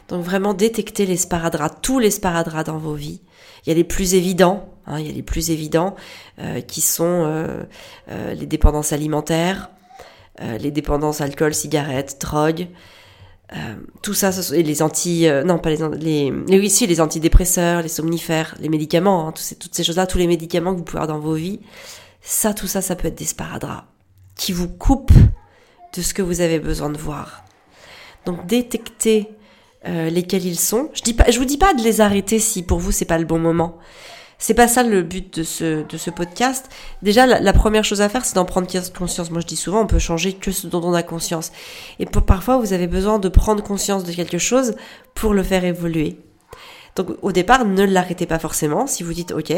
Donc 0.07 0.23
vraiment 0.23 0.55
détecter 0.55 1.05
les 1.05 1.17
sparadraps, 1.17 1.77
tous 1.83 1.99
les 1.99 2.11
sparadraps 2.11 2.65
dans 2.65 2.77
vos 2.77 2.95
vies. 2.95 3.21
Il 3.65 3.69
y 3.69 3.71
a 3.71 3.75
les 3.75 3.83
plus 3.83 4.13
évidents, 4.13 4.69
hein, 4.87 4.99
il 4.99 5.07
y 5.07 5.09
a 5.09 5.13
les 5.13 5.23
plus 5.23 5.51
évidents 5.51 5.95
euh, 6.39 6.61
qui 6.61 6.81
sont 6.81 7.23
euh, 7.25 7.63
euh, 8.09 8.33
les 8.33 8.45
dépendances 8.45 8.93
alimentaires, 8.93 9.69
les 10.59 10.71
dépendances 10.71 11.21
alcool, 11.21 11.53
cigarettes, 11.53 12.17
drogue, 12.19 12.67
euh, 13.55 13.75
tout 14.01 14.13
ça, 14.13 14.31
les 14.51 14.81
anti, 14.81 15.27
euh, 15.27 15.43
non 15.43 15.59
pas 15.59 15.69
les, 15.69 15.77
les, 15.99 16.59
oui, 16.59 16.69
si, 16.69 16.87
les 16.87 17.01
antidépresseurs, 17.01 17.83
les 17.83 17.89
somnifères, 17.89 18.55
les 18.59 18.69
médicaments, 18.69 19.27
hein, 19.27 19.31
toutes 19.31 19.75
ces, 19.75 19.83
choses-là, 19.83 20.07
tous 20.07 20.17
les 20.17 20.27
médicaments 20.27 20.71
que 20.71 20.77
vous 20.77 20.83
pouvez 20.83 21.03
avoir 21.03 21.15
dans 21.15 21.23
vos 21.23 21.35
vies, 21.35 21.59
ça, 22.21 22.53
tout 22.53 22.67
ça, 22.67 22.81
ça 22.81 22.95
peut 22.95 23.09
être 23.09 23.17
des 23.17 23.25
sparadraps 23.25 23.85
qui 24.35 24.53
vous 24.53 24.69
coupent 24.69 25.11
de 25.95 26.01
ce 26.01 26.15
que 26.15 26.23
vous 26.23 26.41
avez 26.41 26.59
besoin 26.59 26.89
de 26.89 26.97
voir. 26.97 27.45
Donc 28.25 28.47
détectez 28.47 29.29
euh, 29.87 30.09
lesquels 30.09 30.45
ils 30.45 30.59
sont. 30.59 30.89
Je 30.93 31.01
dis 31.01 31.13
pas, 31.13 31.29
je 31.29 31.37
vous 31.39 31.45
dis 31.45 31.57
pas 31.57 31.73
de 31.73 31.81
les 31.81 32.01
arrêter 32.01 32.39
si 32.39 32.63
pour 32.63 32.79
vous 32.79 32.91
c'est 32.91 33.05
pas 33.05 33.17
le 33.17 33.25
bon 33.25 33.39
moment. 33.39 33.77
C'est 34.39 34.53
pas 34.53 34.67
ça 34.67 34.83
le 34.83 35.03
but 35.03 35.39
de 35.39 35.43
ce, 35.43 35.87
de 35.87 35.97
ce 35.97 36.09
podcast. 36.09 36.69
Déjà, 37.01 37.25
la, 37.25 37.53
première 37.53 37.85
chose 37.85 38.01
à 38.01 38.09
faire, 38.09 38.25
c'est 38.25 38.35
d'en 38.35 38.43
prendre 38.43 38.67
conscience. 38.91 39.31
Moi, 39.31 39.39
je 39.39 39.47
dis 39.47 39.55
souvent, 39.55 39.81
on 39.81 39.87
peut 39.87 39.99
changer 39.99 40.33
que 40.33 40.51
ce 40.51 40.67
dont 40.67 40.81
on 40.83 40.93
a 40.93 41.01
conscience. 41.01 41.53
Et 41.99 42.05
parfois, 42.05 42.57
vous 42.57 42.73
avez 42.73 42.87
besoin 42.87 43.19
de 43.19 43.29
prendre 43.29 43.63
conscience 43.63 44.03
de 44.03 44.11
quelque 44.11 44.37
chose 44.37 44.75
pour 45.15 45.33
le 45.33 45.43
faire 45.43 45.63
évoluer. 45.63 46.17
Donc 46.95 47.07
au 47.21 47.31
départ, 47.31 47.65
ne 47.65 47.85
l'arrêtez 47.85 48.25
pas 48.25 48.37
forcément. 48.37 48.85
Si 48.85 49.01
vous 49.03 49.13
dites 49.13 49.31
ok, 49.31 49.53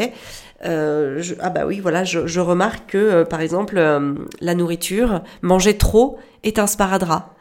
euh, 0.64 1.22
ah 1.40 1.50
bah 1.50 1.66
oui, 1.66 1.80
voilà, 1.80 2.04
je, 2.04 2.40
remarque 2.40 2.92
que 2.92 2.98
euh, 2.98 3.24
par 3.24 3.40
exemple 3.40 3.78
la 4.40 4.54
nourriture, 4.54 5.22
manger 5.42 5.76
trop 5.76 6.18
est 6.44 6.58
un 6.58 6.66
sparadrap 6.66 7.35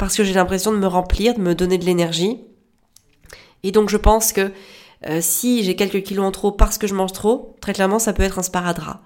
parce 0.00 0.16
que 0.16 0.24
j'ai 0.24 0.32
l'impression 0.32 0.72
de 0.72 0.78
me 0.78 0.86
remplir, 0.86 1.34
de 1.34 1.40
me 1.40 1.54
donner 1.54 1.76
de 1.76 1.84
l'énergie. 1.84 2.40
Et 3.62 3.70
donc 3.70 3.90
je 3.90 3.98
pense 3.98 4.32
que 4.32 4.50
euh, 5.06 5.18
si 5.20 5.62
j'ai 5.62 5.76
quelques 5.76 6.02
kilos 6.02 6.24
en 6.24 6.30
trop 6.30 6.52
parce 6.52 6.78
que 6.78 6.86
je 6.86 6.94
mange 6.94 7.12
trop, 7.12 7.54
très 7.60 7.74
clairement, 7.74 7.98
ça 7.98 8.14
peut 8.14 8.22
être 8.22 8.38
un 8.38 8.42
sparadrap. 8.42 9.02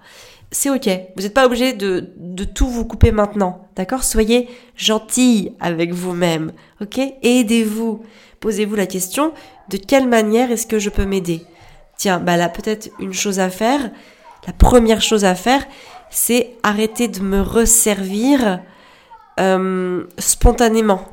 C'est 0.51 0.69
ok. 0.69 0.89
Vous 1.17 1.23
n'êtes 1.23 1.33
pas 1.33 1.47
obligé 1.47 1.73
de, 1.73 2.13
de 2.15 2.45
tout 2.45 2.67
vous 2.67 2.85
couper 2.85 3.11
maintenant. 3.11 3.67
D'accord? 3.75 4.05
Soyez 4.05 4.47
gentil 4.77 5.51
avec 5.59 5.91
vous-même. 5.91 6.53
Ok? 6.81 6.97
Aidez-vous. 7.21 8.03
Posez-vous 8.39 8.75
la 8.75 8.85
question 8.85 9.33
de 9.69 9.75
quelle 9.75 10.07
manière 10.07 10.49
est-ce 10.49 10.65
que 10.65 10.79
je 10.79 10.89
peux 10.89 11.05
m'aider? 11.05 11.41
Tiens, 11.97 12.19
bah 12.19 12.37
là, 12.37 12.47
peut-être 12.47 12.89
une 12.99 13.13
chose 13.13 13.39
à 13.39 13.49
faire. 13.49 13.91
La 14.47 14.53
première 14.53 15.01
chose 15.01 15.25
à 15.25 15.35
faire, 15.35 15.65
c'est 16.09 16.55
arrêter 16.63 17.09
de 17.09 17.19
me 17.19 17.41
resservir 17.41 18.61
euh, 19.39 20.03
spontanément. 20.17 21.05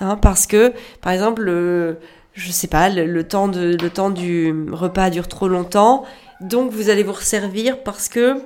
Hein, 0.00 0.16
parce 0.16 0.46
que, 0.46 0.72
par 1.00 1.12
exemple, 1.12 1.42
le, 1.42 1.98
je 2.34 2.50
sais 2.50 2.66
pas, 2.66 2.88
le, 2.88 3.24
temps 3.24 3.48
de, 3.48 3.76
le 3.80 3.90
temps 3.90 4.10
du 4.10 4.54
repas 4.70 5.10
dure 5.10 5.28
trop 5.28 5.48
longtemps, 5.48 6.04
donc 6.40 6.72
vous 6.72 6.90
allez 6.90 7.02
vous 7.02 7.12
resservir 7.12 7.82
parce 7.82 8.08
que, 8.08 8.42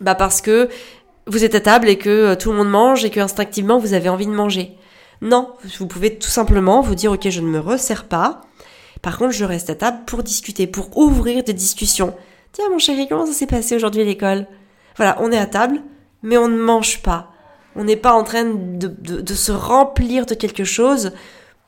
bah 0.00 0.14
parce 0.14 0.40
que 0.40 0.68
vous 1.26 1.44
êtes 1.44 1.54
à 1.54 1.60
table 1.60 1.88
et 1.88 1.98
que 1.98 2.08
euh, 2.08 2.34
tout 2.34 2.50
le 2.50 2.56
monde 2.56 2.70
mange 2.70 3.04
et 3.04 3.10
que 3.10 3.20
instinctivement 3.20 3.78
vous 3.78 3.94
avez 3.94 4.08
envie 4.08 4.26
de 4.26 4.32
manger. 4.32 4.76
Non, 5.20 5.52
vous 5.78 5.86
pouvez 5.86 6.16
tout 6.18 6.30
simplement 6.30 6.80
vous 6.80 6.96
dire 6.96 7.12
ok 7.12 7.28
je 7.28 7.40
ne 7.40 7.46
me 7.46 7.60
resserre 7.60 8.04
pas. 8.04 8.40
Par 9.02 9.18
contre 9.18 9.32
je 9.32 9.44
reste 9.44 9.70
à 9.70 9.74
table 9.74 9.98
pour 10.06 10.22
discuter, 10.22 10.66
pour 10.66 10.96
ouvrir 10.96 11.44
des 11.44 11.52
discussions. 11.52 12.14
Tiens 12.52 12.68
mon 12.70 12.78
chéri, 12.78 13.06
comment 13.08 13.26
ça 13.26 13.32
s'est 13.32 13.46
passé 13.46 13.76
aujourd'hui 13.76 14.00
à 14.00 14.04
l'école? 14.04 14.46
Voilà, 14.96 15.16
on 15.20 15.30
est 15.30 15.38
à 15.38 15.46
table, 15.46 15.80
mais 16.22 16.36
on 16.36 16.48
ne 16.48 16.60
mange 16.60 17.02
pas. 17.02 17.32
On 17.76 17.84
n'est 17.84 17.96
pas 17.96 18.12
en 18.12 18.24
train 18.24 18.44
de, 18.44 18.88
de, 18.88 19.34
se 19.34 19.52
remplir 19.52 20.26
de 20.26 20.34
quelque 20.34 20.64
chose 20.64 21.12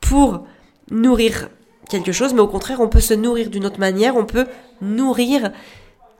pour 0.01 0.45
nourrir 0.91 1.49
quelque 1.89 2.11
chose, 2.11 2.33
mais 2.33 2.41
au 2.41 2.47
contraire, 2.47 2.79
on 2.79 2.89
peut 2.89 2.99
se 2.99 3.13
nourrir 3.13 3.49
d'une 3.49 3.65
autre 3.65 3.79
manière, 3.79 4.15
on 4.15 4.25
peut 4.25 4.47
nourrir 4.81 5.51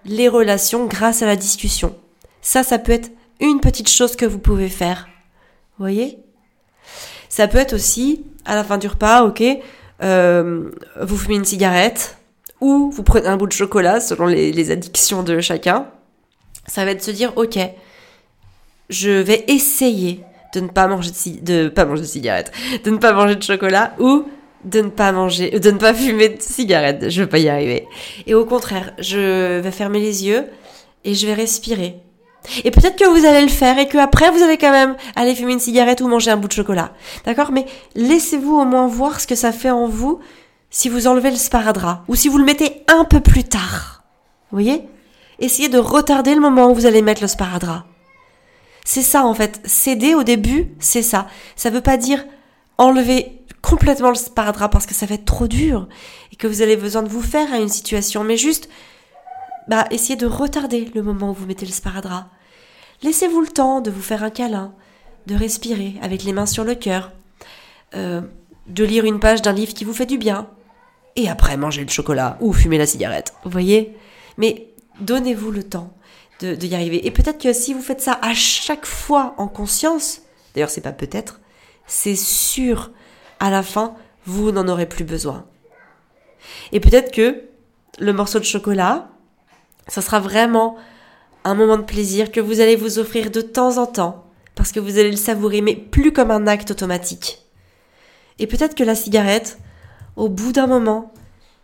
les 0.06 0.28
relations 0.28 0.86
grâce 0.86 1.22
à 1.22 1.26
la 1.26 1.36
discussion. 1.36 1.96
Ça, 2.42 2.64
ça 2.64 2.80
peut 2.80 2.92
être 2.92 3.12
une 3.40 3.60
petite 3.60 3.90
chose 3.90 4.16
que 4.16 4.26
vous 4.26 4.40
pouvez 4.40 4.70
faire. 4.70 5.08
Vous 5.78 5.84
voyez? 5.84 6.20
Ça 7.30 7.48
peut 7.48 7.58
être 7.58 7.74
aussi, 7.74 8.24
à 8.46 8.56
la 8.56 8.64
fin 8.64 8.78
du 8.78 8.88
repas, 8.88 9.24
ok, 9.24 9.44
euh, 10.04 10.72
vous 11.02 11.18
fumez 11.18 11.36
une 11.36 11.46
cigarette, 11.46 12.18
ou 12.62 12.90
vous 12.92 13.04
prenez 13.04 13.28
un 13.28 13.38
bout 13.38 13.48
de 13.48 13.52
chocolat, 13.52 14.00
selon 14.00 14.26
les, 14.28 14.52
les 14.52 14.72
addictions 14.72 15.24
de 15.24 15.40
chacun. 15.42 15.88
Ça 16.68 16.86
va 16.86 16.92
être 16.92 17.00
de 17.00 17.04
se 17.04 17.12
dire, 17.12 17.34
ok, 17.36 17.60
je 18.90 19.10
vais 19.10 19.46
essayer 19.48 20.24
de 20.54 20.62
ne 20.62 20.68
pas 20.68 20.88
manger 20.88 21.12
de, 21.42 21.64
de 21.64 21.70
pas 21.70 21.86
manger 21.86 22.02
de 22.02 22.08
cigarette, 22.08 22.52
de 22.84 22.90
ne 22.90 22.98
pas 22.98 23.14
manger 23.14 23.36
de 23.36 23.44
chocolat, 23.44 23.94
ou 24.00 24.26
de 24.64 24.82
ne 24.82 24.90
pas 24.90 25.12
manger, 25.12 25.60
de 25.60 25.72
ne 25.72 25.78
pas 25.78 25.94
fumer 25.94 26.30
de 26.30 26.42
cigarette. 26.42 27.10
Je 27.10 27.22
vais 27.22 27.28
pas 27.28 27.38
y 27.40 27.50
arriver. 27.50 27.88
Et 28.26 28.34
au 28.34 28.46
contraire, 28.46 28.94
je 29.00 29.60
vais 29.60 29.72
fermer 29.72 30.00
les 30.00 30.26
yeux 30.26 30.46
et 31.04 31.14
je 31.14 31.28
vais 31.28 31.34
respirer. 31.34 31.98
Et 32.64 32.72
peut-être 32.72 32.96
que 32.96 33.08
vous 33.08 33.26
allez 33.26 33.42
le 33.42 33.48
faire 33.48 33.78
et 33.80 33.88
que 33.88 33.98
après 33.98 34.30
vous 34.30 34.44
allez 34.44 34.58
quand 34.58 34.72
même 34.72 34.96
aller 35.16 35.36
fumer 35.36 35.54
une 35.54 35.60
cigarette 35.60 36.02
ou 36.02 36.08
manger 36.08 36.32
un 36.32 36.38
bout 36.38 36.48
de 36.48 36.54
chocolat. 36.54 36.94
D'accord? 37.26 37.52
Mais 37.52 37.66
laissez-vous 37.96 38.56
au 38.56 38.66
moins 38.66 38.88
voir 38.88 39.20
ce 39.20 39.28
que 39.28 39.36
ça 39.36 39.52
fait 39.52 39.72
en 39.72 39.88
vous 39.88 40.20
si 40.70 40.90
vous 40.90 41.08
enlevez 41.08 41.32
le 41.32 41.38
sparadrap 41.38 42.04
ou 42.08 42.16
si 42.16 42.28
vous 42.28 42.38
le 42.38 42.46
mettez 42.46 42.84
un 42.88 43.04
peu 43.06 43.20
plus 43.20 43.44
tard. 43.44 44.04
Vous 44.52 44.58
voyez? 44.58 44.84
Essayez 45.40 45.70
de 45.70 45.80
retarder 45.80 46.36
le 46.36 46.42
moment 46.42 46.72
où 46.72 46.76
vous 46.76 46.86
allez 46.86 47.02
mettre 47.02 47.22
le 47.22 47.28
sparadrap. 47.28 47.84
C'est 48.86 49.02
ça 49.02 49.26
en 49.26 49.34
fait. 49.34 49.60
Céder 49.66 50.16
au 50.16 50.24
début, 50.24 50.70
c'est 50.80 51.02
ça. 51.02 51.28
Ça 51.58 51.70
veut 51.70 51.82
pas 51.82 51.98
dire 51.98 52.24
enlever 52.78 53.42
complètement 53.62 54.10
le 54.10 54.16
sparadrap 54.16 54.72
parce 54.72 54.86
que 54.86 54.94
ça 54.94 55.08
va 55.08 55.16
être 55.16 55.26
trop 55.26 55.48
dur 55.48 55.90
et 56.32 56.36
que 56.36 56.48
vous 56.48 56.62
avez 56.62 56.78
besoin 56.78 57.02
de 57.02 57.10
vous 57.10 57.22
faire 57.22 57.52
à 57.52 57.58
une 57.58 57.68
situation, 57.68 58.24
mais 58.24 58.38
juste, 58.38 58.70
bah, 59.68 59.86
essayez 59.90 60.16
de 60.16 60.28
retarder 60.28 60.92
le 60.94 61.02
moment 61.02 61.32
où 61.32 61.34
vous 61.34 61.48
mettez 61.48 61.66
le 61.66 61.72
sparadrap. 61.72 62.28
Laissez-vous 63.02 63.42
le 63.42 63.48
temps 63.48 63.82
de 63.82 63.90
vous 63.90 64.02
faire 64.02 64.24
un 64.24 64.30
câlin, 64.30 64.74
de 65.26 65.36
respirer 65.36 65.96
avec 66.02 66.24
les 66.24 66.32
mains 66.32 66.46
sur 66.46 66.64
le 66.64 66.76
cœur, 66.76 67.12
euh, 67.96 68.22
de 68.68 68.84
lire 68.84 69.06
une 69.06 69.20
page 69.20 69.42
d'un 69.42 69.54
livre 69.54 69.74
qui 69.74 69.84
vous 69.84 69.94
fait 69.94 70.06
du 70.06 70.20
bien, 70.20 70.48
et 71.16 71.28
après 71.28 71.58
manger 71.58 71.84
le 71.84 71.90
chocolat 71.90 72.38
ou 72.42 72.54
fumer 72.54 72.78
la 72.78 72.86
cigarette. 72.86 73.34
Vous 73.44 73.50
voyez? 73.50 73.98
Mais 74.38 74.68
donnez-vous 75.00 75.50
le 75.50 75.64
temps 75.64 75.92
de, 76.42 76.56
de 76.56 76.66
y 76.66 76.76
arriver. 76.76 77.06
Et 77.06 77.12
peut-être 77.12 77.42
que 77.42 77.54
si 77.54 77.74
vous 77.74 77.82
faites 77.82 78.02
ça 78.02 78.20
à 78.22 78.34
chaque 78.34 78.86
fois 78.86 79.34
en 79.38 79.48
conscience, 79.48 80.22
d'ailleurs 80.54 80.70
c'est 80.70 80.82
pas 80.82 80.92
peut-être, 80.92 81.40
c'est 81.88 82.16
sûr 82.16 82.92
à 83.40 83.50
la 83.50 83.64
fin, 83.64 83.96
vous 84.26 84.52
n'en 84.52 84.68
aurez 84.68 84.88
plus 84.88 85.04
besoin. 85.04 85.46
Et 86.72 86.80
peut-être 86.80 87.12
que 87.12 87.44
le 88.00 88.14
morceau 88.14 88.40
de 88.40 88.46
chocolat, 88.46 89.10
ça 89.88 90.02
sera 90.02 90.20
vraiment 90.20 90.78
un 91.44 91.54
moment 91.54 91.78
de 91.78 91.84
plaisir 91.84 92.32
que 92.32 92.40
vous 92.40 92.60
allez 92.60 92.76
vous 92.76 93.00
offrir 93.00 93.30
de 93.30 93.42
temps 93.42 93.78
en 93.78 93.86
temps, 93.86 94.26
parce 94.56 94.72
que 94.72 94.80
vous 94.80 94.98
allez 94.98 95.12
le 95.12 95.18
savourer, 95.18 95.62
mais 95.62 95.76
plus 95.76 96.12
comme 96.12 96.32
un 96.32 96.48
acte 96.48 96.72
automatique. 96.72 97.46
Et 98.40 98.48
peut-être 98.48 98.76
que 98.76 98.84
la 98.84 98.96
cigarette, 98.96 99.60
au 100.16 100.28
bout 100.28 100.52
d'un 100.52 100.68
moment, 100.68 101.14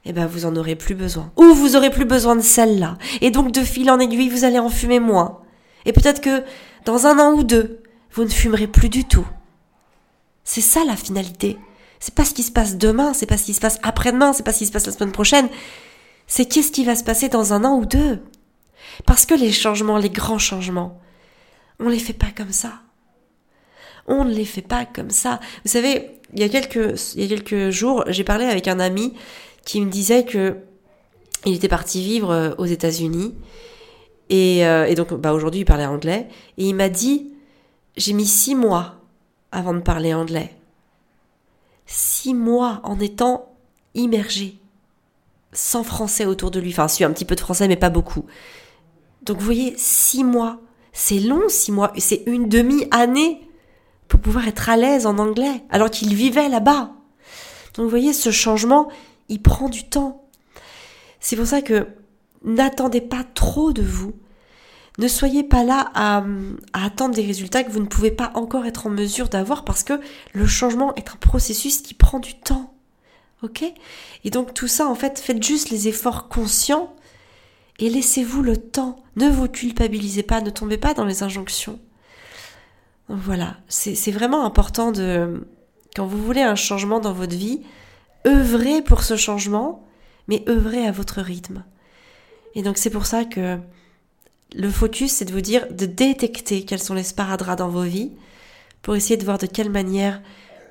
eh 0.05 0.13
ben 0.13 0.25
vous 0.25 0.45
en 0.45 0.55
aurez 0.55 0.75
plus 0.75 0.95
besoin. 0.95 1.31
Ou 1.37 1.53
vous 1.53 1.75
aurez 1.75 1.89
plus 1.89 2.05
besoin 2.05 2.35
de 2.35 2.41
celle-là. 2.41 2.97
Et 3.21 3.31
donc 3.31 3.51
de 3.51 3.61
fil 3.61 3.89
en 3.91 3.99
aiguille, 3.99 4.29
vous 4.29 4.43
allez 4.43 4.59
en 4.59 4.69
fumer 4.69 4.99
moins. 4.99 5.39
Et 5.85 5.93
peut-être 5.93 6.21
que 6.21 6.43
dans 6.85 7.05
un 7.05 7.19
an 7.19 7.33
ou 7.33 7.43
deux, 7.43 7.81
vous 8.11 8.23
ne 8.23 8.29
fumerez 8.29 8.67
plus 8.67 8.89
du 8.89 9.05
tout. 9.05 9.27
C'est 10.43 10.61
ça 10.61 10.83
la 10.85 10.95
finalité. 10.95 11.57
C'est 11.99 12.15
pas 12.15 12.25
ce 12.25 12.33
qui 12.33 12.43
se 12.43 12.51
passe 12.51 12.77
demain, 12.77 13.13
c'est 13.13 13.27
pas 13.27 13.37
ce 13.37 13.45
qui 13.45 13.53
se 13.53 13.61
passe 13.61 13.79
après-demain, 13.83 14.33
c'est 14.33 14.43
pas 14.43 14.53
ce 14.53 14.59
qui 14.59 14.65
se 14.65 14.71
passe 14.71 14.87
la 14.87 14.91
semaine 14.91 15.11
prochaine. 15.11 15.49
C'est 16.25 16.45
qu'est-ce 16.45 16.71
qui 16.71 16.83
va 16.83 16.95
se 16.95 17.03
passer 17.03 17.29
dans 17.29 17.53
un 17.53 17.63
an 17.63 17.77
ou 17.77 17.85
deux. 17.85 18.19
Parce 19.05 19.25
que 19.25 19.35
les 19.35 19.51
changements, 19.51 19.97
les 19.97 20.09
grands 20.09 20.39
changements, 20.39 20.99
on 21.79 21.89
les 21.89 21.99
fait 21.99 22.13
pas 22.13 22.31
comme 22.35 22.51
ça. 22.51 22.73
On 24.07 24.25
ne 24.25 24.33
les 24.33 24.45
fait 24.45 24.63
pas 24.63 24.85
comme 24.85 25.11
ça. 25.11 25.39
Vous 25.63 25.71
savez, 25.71 26.19
il 26.33 26.39
y 26.39 26.43
a 26.43 26.49
quelques, 26.49 27.13
il 27.15 27.21
y 27.21 27.25
a 27.25 27.37
quelques 27.37 27.69
jours, 27.69 28.03
j'ai 28.07 28.23
parlé 28.23 28.45
avec 28.45 28.67
un 28.67 28.79
ami 28.79 29.13
qui 29.65 29.81
me 29.81 29.89
disait 29.89 30.25
que 30.25 30.57
il 31.45 31.55
était 31.55 31.67
parti 31.67 32.01
vivre 32.03 32.31
euh, 32.31 32.51
aux 32.57 32.65
États-Unis 32.65 33.35
et, 34.29 34.65
euh, 34.65 34.85
et, 34.85 34.95
donc 34.95 35.13
bah 35.13 35.33
aujourd'hui 35.33 35.61
il 35.61 35.65
parlait 35.65 35.85
anglais 35.85 36.27
et 36.57 36.65
il 36.65 36.75
m'a 36.75 36.89
dit 36.89 37.33
j'ai 37.97 38.13
mis 38.13 38.27
six 38.27 38.55
mois 38.55 38.95
avant 39.51 39.73
de 39.73 39.79
parler 39.79 40.13
anglais 40.13 40.55
six 41.91 42.33
mois 42.33 42.79
en 42.83 42.99
étant 42.99 43.53
immergé, 43.93 44.57
sans 45.51 45.83
français 45.83 46.25
autour 46.25 46.49
de 46.49 46.59
lui. 46.59 46.71
Enfin, 46.71 46.87
suis 46.87 47.03
un 47.03 47.11
petit 47.11 47.25
peu 47.25 47.35
de 47.35 47.41
français, 47.41 47.67
mais 47.67 47.75
pas 47.75 47.89
beaucoup. 47.89 48.25
Donc, 49.23 49.37
vous 49.37 49.45
voyez, 49.45 49.73
six 49.77 50.23
mois, 50.23 50.59
c'est 50.93 51.19
long, 51.19 51.49
six 51.49 51.71
mois, 51.71 51.91
c'est 51.97 52.23
une 52.25 52.47
demi-année 52.47 53.41
pour 54.07 54.19
pouvoir 54.19 54.47
être 54.47 54.69
à 54.69 54.77
l'aise 54.77 55.05
en 55.05 55.17
anglais, 55.17 55.63
alors 55.69 55.89
qu'il 55.89 56.15
vivait 56.15 56.49
là-bas. 56.49 56.91
Donc, 57.75 57.83
vous 57.83 57.89
voyez, 57.89 58.13
ce 58.13 58.31
changement, 58.31 58.87
il 59.29 59.41
prend 59.41 59.69
du 59.69 59.87
temps. 59.87 60.27
C'est 61.19 61.35
pour 61.35 61.45
ça 61.45 61.61
que 61.61 61.87
n'attendez 62.43 63.01
pas 63.01 63.23
trop 63.23 63.71
de 63.71 63.81
vous. 63.81 64.13
Ne 64.97 65.07
soyez 65.07 65.43
pas 65.43 65.63
là 65.63 65.89
à, 65.95 66.23
attendre 66.73 67.15
des 67.15 67.25
résultats 67.25 67.63
que 67.63 67.71
vous 67.71 67.79
ne 67.79 67.85
pouvez 67.85 68.11
pas 68.11 68.31
encore 68.35 68.65
être 68.65 68.87
en 68.87 68.89
mesure 68.89 69.29
d'avoir 69.29 69.63
parce 69.63 69.83
que 69.83 69.99
le 70.33 70.45
changement 70.45 70.93
est 70.95 71.09
un 71.09 71.15
processus 71.15 71.81
qui 71.81 71.93
prend 71.93 72.19
du 72.19 72.35
temps. 72.35 72.73
Ok? 73.41 73.63
Et 74.23 74.29
donc 74.29 74.53
tout 74.53 74.67
ça, 74.67 74.87
en 74.87 74.95
fait, 74.95 75.19
faites 75.19 75.41
juste 75.41 75.69
les 75.69 75.87
efforts 75.87 76.27
conscients 76.27 76.93
et 77.79 77.89
laissez-vous 77.89 78.43
le 78.43 78.57
temps. 78.57 78.97
Ne 79.15 79.27
vous 79.29 79.47
culpabilisez 79.47 80.23
pas, 80.23 80.41
ne 80.41 80.49
tombez 80.49 80.77
pas 80.77 80.93
dans 80.93 81.05
les 81.05 81.23
injonctions. 81.23 81.79
voilà, 83.09 83.57
c'est 83.67 84.11
vraiment 84.11 84.45
important 84.45 84.91
de, 84.91 85.47
quand 85.95 86.05
vous 86.05 86.23
voulez 86.23 86.43
un 86.43 86.55
changement 86.55 86.99
dans 86.99 87.13
votre 87.13 87.35
vie, 87.35 87.61
œuvrez 88.25 88.81
pour 88.81 89.03
ce 89.03 89.15
changement, 89.15 89.87
mais 90.27 90.43
œuvrez 90.47 90.85
à 90.85 90.91
votre 90.91 91.21
rythme. 91.21 91.63
Et 92.55 92.61
donc 92.61 92.77
c'est 92.77 92.89
pour 92.89 93.05
ça 93.05 93.25
que 93.25 93.57
le 94.53 94.69
focus, 94.69 95.13
c'est 95.13 95.25
de 95.25 95.31
vous 95.31 95.41
dire 95.41 95.65
de 95.71 95.85
détecter 95.85 96.65
quels 96.65 96.81
sont 96.81 96.93
les 96.93 97.03
sparadraps 97.03 97.57
dans 97.57 97.69
vos 97.69 97.83
vies 97.83 98.11
pour 98.81 98.95
essayer 98.95 99.17
de 99.17 99.23
voir 99.23 99.37
de 99.37 99.45
quelle 99.45 99.69
manière 99.69 100.21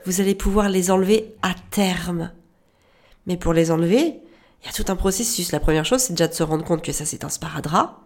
vous 0.04 0.20
allez 0.20 0.34
pouvoir 0.34 0.68
les 0.68 0.90
enlever 0.90 1.34
à 1.42 1.54
terme. 1.70 2.30
Mais 3.26 3.36
pour 3.36 3.52
les 3.52 3.70
enlever, 3.70 4.20
il 4.62 4.66
y 4.66 4.68
a 4.68 4.72
tout 4.72 4.90
un 4.90 4.96
processus. 4.96 5.52
La 5.52 5.60
première 5.60 5.84
chose, 5.84 6.00
c'est 6.00 6.12
déjà 6.12 6.28
de 6.28 6.34
se 6.34 6.42
rendre 6.42 6.64
compte 6.64 6.82
que 6.82 6.92
ça, 6.92 7.04
c'est 7.04 7.24
un 7.24 7.28
sparadrap. 7.28 8.00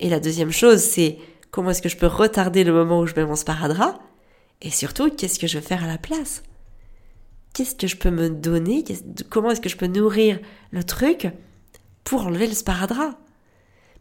Et 0.00 0.08
la 0.08 0.20
deuxième 0.20 0.52
chose, 0.52 0.80
c'est 0.80 1.18
comment 1.50 1.70
est-ce 1.70 1.82
que 1.82 1.88
je 1.88 1.96
peux 1.96 2.06
retarder 2.06 2.64
le 2.64 2.72
moment 2.72 3.00
où 3.00 3.06
je 3.06 3.14
mets 3.14 3.24
mon 3.24 3.36
sparadrap? 3.36 4.00
Et 4.62 4.70
surtout, 4.70 5.10
qu'est-ce 5.10 5.38
que 5.38 5.46
je 5.46 5.58
veux 5.58 5.64
faire 5.64 5.84
à 5.84 5.86
la 5.86 5.98
place? 5.98 6.42
Qu'est-ce 7.52 7.74
que 7.74 7.86
je 7.86 7.96
peux 7.96 8.10
me 8.10 8.30
donner 8.30 8.84
Comment 9.30 9.50
est-ce 9.50 9.60
que 9.60 9.68
je 9.68 9.76
peux 9.76 9.86
nourrir 9.86 10.38
le 10.70 10.84
truc 10.84 11.28
pour 12.04 12.26
enlever 12.26 12.46
le 12.46 12.54
sparadrap? 12.54 13.16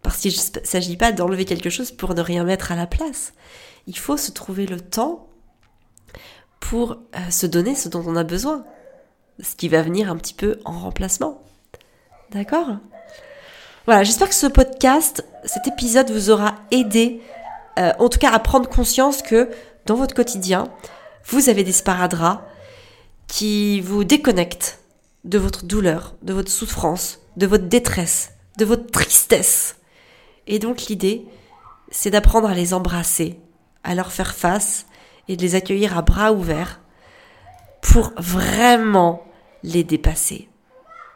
Parce 0.01 0.17
qu'il 0.17 0.31
ne 0.31 0.65
s'agit 0.65 0.97
pas 0.97 1.11
d'enlever 1.11 1.45
quelque 1.45 1.69
chose 1.69 1.91
pour 1.91 2.13
ne 2.13 2.21
rien 2.21 2.43
mettre 2.43 2.71
à 2.71 2.75
la 2.75 2.87
place. 2.87 3.33
Il 3.87 3.97
faut 3.97 4.17
se 4.17 4.31
trouver 4.31 4.65
le 4.65 4.79
temps 4.79 5.27
pour 6.59 6.91
euh, 6.91 7.29
se 7.29 7.45
donner 7.45 7.75
ce 7.75 7.89
dont 7.89 8.03
on 8.05 8.15
a 8.15 8.23
besoin. 8.23 8.65
Ce 9.41 9.55
qui 9.55 9.69
va 9.69 9.81
venir 9.81 10.11
un 10.11 10.17
petit 10.17 10.33
peu 10.33 10.59
en 10.65 10.77
remplacement. 10.79 11.41
D'accord? 12.31 12.77
Voilà, 13.85 14.03
j'espère 14.03 14.27
que 14.27 14.35
ce 14.35 14.47
podcast, 14.47 15.25
cet 15.45 15.67
épisode 15.67 16.11
vous 16.11 16.29
aura 16.29 16.55
aidé, 16.71 17.21
euh, 17.79 17.93
en 17.99 18.09
tout 18.09 18.19
cas 18.19 18.31
à 18.31 18.39
prendre 18.39 18.67
conscience 18.67 19.21
que 19.21 19.49
dans 19.85 19.95
votre 19.95 20.13
quotidien, 20.13 20.65
vous 21.25 21.47
avez 21.49 21.63
des 21.63 21.71
sparadraps 21.71 22.41
qui 23.27 23.81
vous 23.81 24.03
déconnectent 24.03 24.79
de 25.23 25.37
votre 25.37 25.65
douleur, 25.65 26.15
de 26.21 26.33
votre 26.33 26.51
souffrance, 26.51 27.19
de 27.35 27.45
votre 27.45 27.65
détresse, 27.65 28.31
de 28.57 28.65
votre 28.65 28.87
tristesse. 28.87 29.77
Et 30.47 30.59
donc 30.59 30.83
l'idée, 30.87 31.25
c'est 31.91 32.11
d'apprendre 32.11 32.47
à 32.47 32.53
les 32.53 32.73
embrasser, 32.73 33.39
à 33.83 33.95
leur 33.95 34.11
faire 34.11 34.35
face 34.35 34.85
et 35.27 35.35
de 35.35 35.41
les 35.41 35.55
accueillir 35.55 35.97
à 35.97 36.01
bras 36.01 36.31
ouverts 36.31 36.79
pour 37.81 38.13
vraiment 38.17 39.23
les 39.63 39.83
dépasser. 39.83 40.49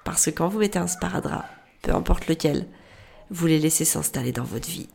Parce 0.04 0.26
que 0.26 0.32
quand 0.32 0.48
vous 0.48 0.60
mettez 0.60 0.80
un 0.80 0.88
sparadrap, 0.88 1.46
peu 1.82 1.94
importe 1.94 2.28
lequel, 2.28 2.68
vous 3.30 3.48
les 3.48 3.60
laissez 3.60 3.86
s'installer 3.86 4.32
dans 4.32 4.44
votre 4.44 4.68
vie. 4.68 4.90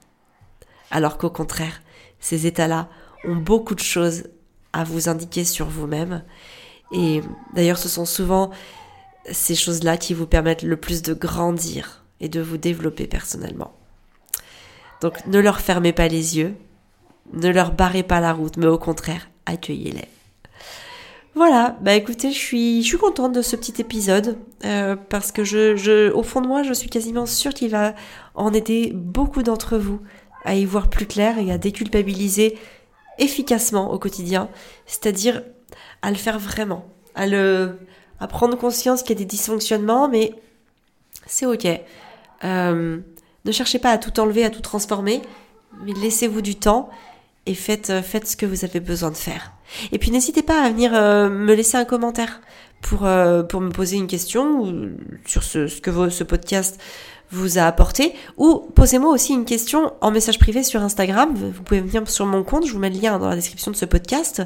Alors 0.90 1.18
qu'au 1.18 1.30
contraire, 1.30 1.80
ces 2.20 2.46
états-là 2.46 2.88
ont 3.24 3.36
beaucoup 3.36 3.74
de 3.74 3.80
choses 3.80 4.24
à 4.72 4.84
vous 4.84 5.08
indiquer 5.08 5.44
sur 5.44 5.66
vous-même. 5.66 6.22
Et 6.92 7.22
d'ailleurs, 7.54 7.78
ce 7.78 7.88
sont 7.88 8.04
souvent 8.04 8.50
ces 9.30 9.54
choses-là 9.54 9.96
qui 9.96 10.14
vous 10.14 10.26
permettent 10.26 10.62
le 10.62 10.76
plus 10.76 11.02
de 11.02 11.14
grandir 11.14 12.04
et 12.20 12.28
de 12.28 12.40
vous 12.40 12.56
développer 12.56 13.06
personnellement. 13.06 13.72
Donc 15.00 15.26
ne 15.26 15.38
leur 15.38 15.60
fermez 15.60 15.92
pas 15.92 16.08
les 16.08 16.38
yeux, 16.38 16.54
ne 17.32 17.48
leur 17.48 17.72
barrez 17.72 18.02
pas 18.02 18.20
la 18.20 18.32
route, 18.32 18.56
mais 18.56 18.66
au 18.66 18.78
contraire, 18.78 19.28
accueillez-les. 19.46 20.08
Voilà, 21.34 21.76
bah 21.82 21.94
écoutez, 21.94 22.30
je 22.32 22.38
suis, 22.38 22.82
je 22.82 22.86
suis 22.86 22.96
contente 22.96 23.32
de 23.32 23.42
ce 23.42 23.56
petit 23.56 23.78
épisode 23.78 24.38
euh, 24.64 24.96
parce 24.96 25.32
que 25.32 25.44
je, 25.44 25.76
je, 25.76 26.10
au 26.12 26.22
fond 26.22 26.40
de 26.40 26.46
moi, 26.46 26.62
je 26.62 26.72
suis 26.72 26.88
quasiment 26.88 27.26
sûre 27.26 27.52
qu'il 27.52 27.70
va 27.70 27.94
en 28.34 28.54
aider 28.54 28.92
beaucoup 28.94 29.42
d'entre 29.42 29.76
vous 29.76 30.00
à 30.46 30.54
y 30.54 30.64
voir 30.64 30.88
plus 30.88 31.04
clair 31.04 31.38
et 31.38 31.52
à 31.52 31.58
déculpabiliser 31.58 32.56
efficacement 33.18 33.92
au 33.92 33.98
quotidien, 33.98 34.48
c'est-à-dire 34.86 35.42
à 36.02 36.10
le 36.10 36.16
faire 36.16 36.38
vraiment, 36.38 36.86
à 37.14 37.26
le, 37.26 37.78
à 38.20 38.26
prendre 38.26 38.56
conscience 38.56 39.02
qu'il 39.02 39.10
y 39.10 39.18
a 39.18 39.18
des 39.18 39.24
dysfonctionnements, 39.24 40.08
mais 40.08 40.32
c'est 41.26 41.46
ok. 41.46 41.66
Euh, 42.44 42.98
ne 43.44 43.52
cherchez 43.52 43.78
pas 43.78 43.90
à 43.90 43.98
tout 43.98 44.18
enlever, 44.20 44.44
à 44.44 44.50
tout 44.50 44.60
transformer, 44.60 45.22
mais 45.84 45.92
laissez-vous 45.92 46.42
du 46.42 46.56
temps 46.56 46.90
et 47.46 47.54
faites, 47.54 47.90
euh, 47.90 48.02
faites 48.02 48.26
ce 48.26 48.36
que 48.36 48.46
vous 48.46 48.64
avez 48.64 48.80
besoin 48.80 49.10
de 49.10 49.16
faire. 49.16 49.52
Et 49.92 49.98
puis 49.98 50.10
n'hésitez 50.10 50.42
pas 50.42 50.62
à 50.62 50.70
venir 50.70 50.92
euh, 50.94 51.28
me 51.28 51.54
laisser 51.54 51.76
un 51.76 51.84
commentaire 51.84 52.40
pour, 52.82 53.08
pour 53.48 53.60
me 53.60 53.70
poser 53.70 53.96
une 53.96 54.06
question 54.06 54.60
ou 54.60 54.90
sur 55.24 55.42
ce 55.42 55.80
que 55.80 56.10
ce 56.10 56.22
podcast 56.22 56.78
vous 57.30 57.58
a 57.58 57.62
apporté 57.62 58.14
ou 58.36 58.58
posez-moi 58.74 59.10
aussi 59.10 59.32
une 59.32 59.44
question 59.44 59.92
en 60.00 60.10
message 60.10 60.38
privé 60.38 60.62
sur 60.62 60.82
Instagram. 60.82 61.34
Vous 61.34 61.62
pouvez 61.62 61.80
venir 61.80 62.08
sur 62.08 62.26
mon 62.26 62.44
compte, 62.44 62.66
je 62.66 62.72
vous 62.72 62.78
mets 62.78 62.90
le 62.90 63.00
lien 63.00 63.18
dans 63.18 63.28
la 63.28 63.34
description 63.34 63.70
de 63.70 63.76
ce 63.76 63.86
podcast 63.86 64.42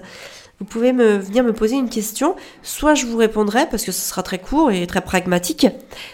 vous 0.61 0.67
pouvez 0.67 0.93
me 0.93 1.17
venir 1.17 1.43
me 1.43 1.55
poser 1.55 1.77
une 1.77 1.89
question. 1.89 2.37
Soit 2.63 2.95
je 2.95 3.07
vous 3.07 3.17
répondrai 3.17 3.67
parce 3.71 3.83
que 3.83 3.93
ce 3.93 4.07
sera 4.07 4.23
très 4.23 4.39
court 4.39 4.71
et 4.71 4.87
très 4.87 5.01
pragmatique. 5.01 5.67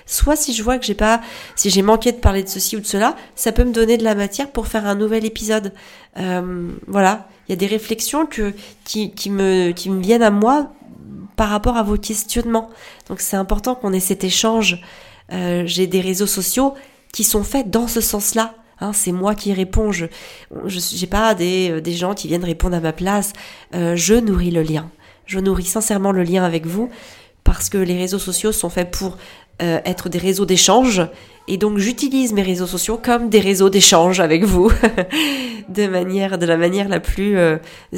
Soit 0.06 0.36
si 0.36 0.54
je 0.54 0.62
vois 0.62 0.78
que 0.78 0.86
j'ai 0.86 0.94
pas, 0.94 1.20
si 1.56 1.68
j'ai 1.68 1.82
manqué 1.82 2.12
de 2.12 2.18
parler 2.18 2.44
de 2.44 2.48
ceci 2.48 2.76
ou 2.76 2.80
de 2.80 2.86
cela, 2.86 3.16
ça 3.34 3.50
peut 3.50 3.64
me 3.64 3.72
donner 3.72 3.96
de 3.98 4.04
la 4.04 4.14
matière 4.14 4.50
pour 4.52 4.68
faire 4.68 4.86
un 4.86 4.94
nouvel 4.94 5.24
épisode. 5.24 5.72
Euh, 6.16 6.70
voilà, 6.86 7.28
il 7.48 7.52
y 7.52 7.54
a 7.54 7.56
des 7.56 7.66
réflexions 7.66 8.24
que 8.24 8.54
qui, 8.84 9.10
me 9.30 9.72
qui 9.72 9.90
me 9.90 10.00
viennent 10.00 10.22
à 10.22 10.30
moi 10.30 10.70
par 11.34 11.48
rapport 11.48 11.76
à 11.76 11.82
vos 11.82 11.96
questionnements. 11.96 12.70
Donc 13.08 13.20
c'est 13.20 13.36
important 13.36 13.74
qu'on 13.74 13.92
ait 13.92 14.00
cet 14.00 14.22
échange. 14.22 14.80
Euh, 15.32 15.64
j'ai 15.66 15.88
des 15.88 16.00
réseaux 16.00 16.26
sociaux 16.26 16.74
qui 17.12 17.24
sont 17.24 17.42
faits 17.42 17.68
dans 17.68 17.88
ce 17.88 18.00
sens-là. 18.00 18.54
Hein, 18.80 18.92
c'est 18.92 19.12
moi 19.12 19.34
qui 19.34 19.52
réponds. 19.52 19.92
Je 19.92 20.06
n'ai 20.06 21.06
pas 21.06 21.34
des, 21.34 21.70
euh, 21.70 21.80
des, 21.80 21.94
gens 21.94 22.14
qui 22.14 22.28
viennent 22.28 22.44
répondre 22.44 22.76
à 22.76 22.80
ma 22.80 22.92
place. 22.92 23.32
Euh, 23.74 23.96
je 23.96 24.14
nourris 24.14 24.50
le 24.50 24.62
lien. 24.62 24.90
Je 25.26 25.38
nourris 25.40 25.64
sincèrement 25.64 26.12
le 26.12 26.22
lien 26.22 26.44
avec 26.44 26.66
vous 26.66 26.90
parce 27.42 27.68
que 27.68 27.78
les 27.78 27.96
réseaux 27.96 28.18
sociaux 28.18 28.52
sont 28.52 28.68
faits 28.68 28.90
pour 28.90 29.16
euh, 29.62 29.80
être 29.84 30.08
des 30.08 30.18
réseaux 30.18 30.46
d'échange. 30.46 31.02
Et 31.48 31.56
donc 31.56 31.78
j'utilise 31.78 32.32
mes 32.32 32.42
réseaux 32.42 32.66
sociaux 32.66 32.98
comme 33.02 33.28
des 33.30 33.40
réseaux 33.40 33.70
d'échange 33.70 34.20
avec 34.20 34.44
vous, 34.44 34.70
de 35.68 35.86
manière, 35.86 36.38
de 36.38 36.46
la 36.46 36.56
manière 36.56 36.88
la 36.88 37.00
plus 37.00 37.38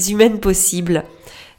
humaine 0.09 0.39
possible. 0.39 1.05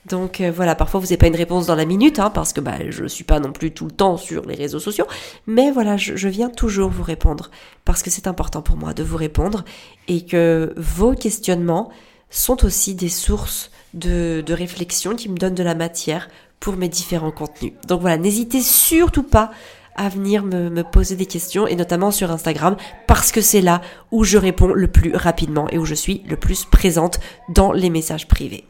Donc 0.09 0.41
euh, 0.41 0.51
voilà, 0.51 0.75
parfois 0.75 0.99
vous 0.99 1.05
n'avez 1.05 1.17
pas 1.17 1.27
une 1.27 1.35
réponse 1.35 1.67
dans 1.67 1.75
la 1.75 1.85
minute, 1.85 2.19
hein, 2.19 2.31
parce 2.31 2.51
que 2.51 2.59
bah, 2.59 2.89
je 2.89 3.03
ne 3.03 3.07
suis 3.07 3.23
pas 3.23 3.39
non 3.39 3.51
plus 3.51 3.71
tout 3.71 3.85
le 3.85 3.91
temps 3.91 4.17
sur 4.17 4.45
les 4.45 4.55
réseaux 4.55 4.79
sociaux, 4.79 5.05
mais 5.45 5.71
voilà, 5.71 5.97
je, 5.97 6.27
viens 6.27 6.49
toujours 6.49 6.89
vous 6.89 7.03
répondre, 7.03 7.51
parce 7.85 8.01
que 8.01 8.09
c'est 8.09 8.27
important 8.27 8.61
pour 8.61 8.75
moi 8.75 8.93
de 8.93 9.03
vous 9.03 9.17
répondre, 9.17 9.63
et 10.07 10.25
que 10.25 10.73
vos 10.77 11.13
questionnements 11.13 11.91
sont 12.31 12.65
aussi 12.65 12.95
des 12.95 13.09
sources 13.09 13.71
de, 13.93 14.43
réflexion 14.49 15.15
qui 15.15 15.29
me 15.29 15.37
donnent 15.37 15.55
de 15.55 15.63
la 15.63 15.75
matière 15.75 16.27
pour 16.59 16.75
mes 16.75 16.89
différents 16.89 17.31
contenus. 17.31 17.73
Donc 17.87 18.01
voilà, 18.01 18.17
n'hésitez 18.17 18.61
surtout 18.61 19.23
pas 19.23 19.51
à 19.95 20.09
venir 20.09 20.43
me, 20.43 20.81
poser 20.83 21.15
des 21.15 21.25
questions 21.25 21.67
et 21.67 21.75
notamment 21.75 22.11
sur 22.11 22.31
Instagram 22.31 22.77
parce 23.05 23.31
que 23.31 23.41
c'est 23.41 23.61
là 23.61 23.81
où 24.11 24.23
je 24.23 24.37
réponds 24.37 24.73
le 24.73 24.87
plus 24.87 25.15
rapidement 25.15 25.67
et 25.69 25.77
où 25.77 25.85
je 25.85 25.95
suis 25.95 26.23
le 26.27 26.37
plus 26.37 26.65
présente 26.65 27.19
dans 27.49 27.71
les 27.71 27.89
messages 27.89 28.27
privés. 28.27 28.65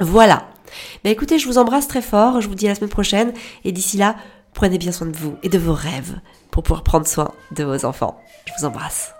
Voilà. 0.00 0.46
Ben 1.04 1.10
écoutez, 1.10 1.38
je 1.38 1.46
vous 1.46 1.58
embrasse 1.58 1.88
très 1.88 2.02
fort, 2.02 2.40
je 2.40 2.48
vous 2.48 2.54
dis 2.54 2.66
à 2.66 2.70
la 2.70 2.74
semaine 2.74 2.90
prochaine 2.90 3.32
et 3.64 3.72
d'ici 3.72 3.96
là, 3.96 4.16
prenez 4.54 4.78
bien 4.78 4.92
soin 4.92 5.06
de 5.06 5.16
vous 5.16 5.36
et 5.42 5.48
de 5.48 5.58
vos 5.58 5.74
rêves 5.74 6.20
pour 6.50 6.62
pouvoir 6.62 6.82
prendre 6.82 7.06
soin 7.06 7.32
de 7.52 7.64
vos 7.64 7.84
enfants. 7.84 8.20
Je 8.46 8.52
vous 8.58 8.66
embrasse. 8.66 9.15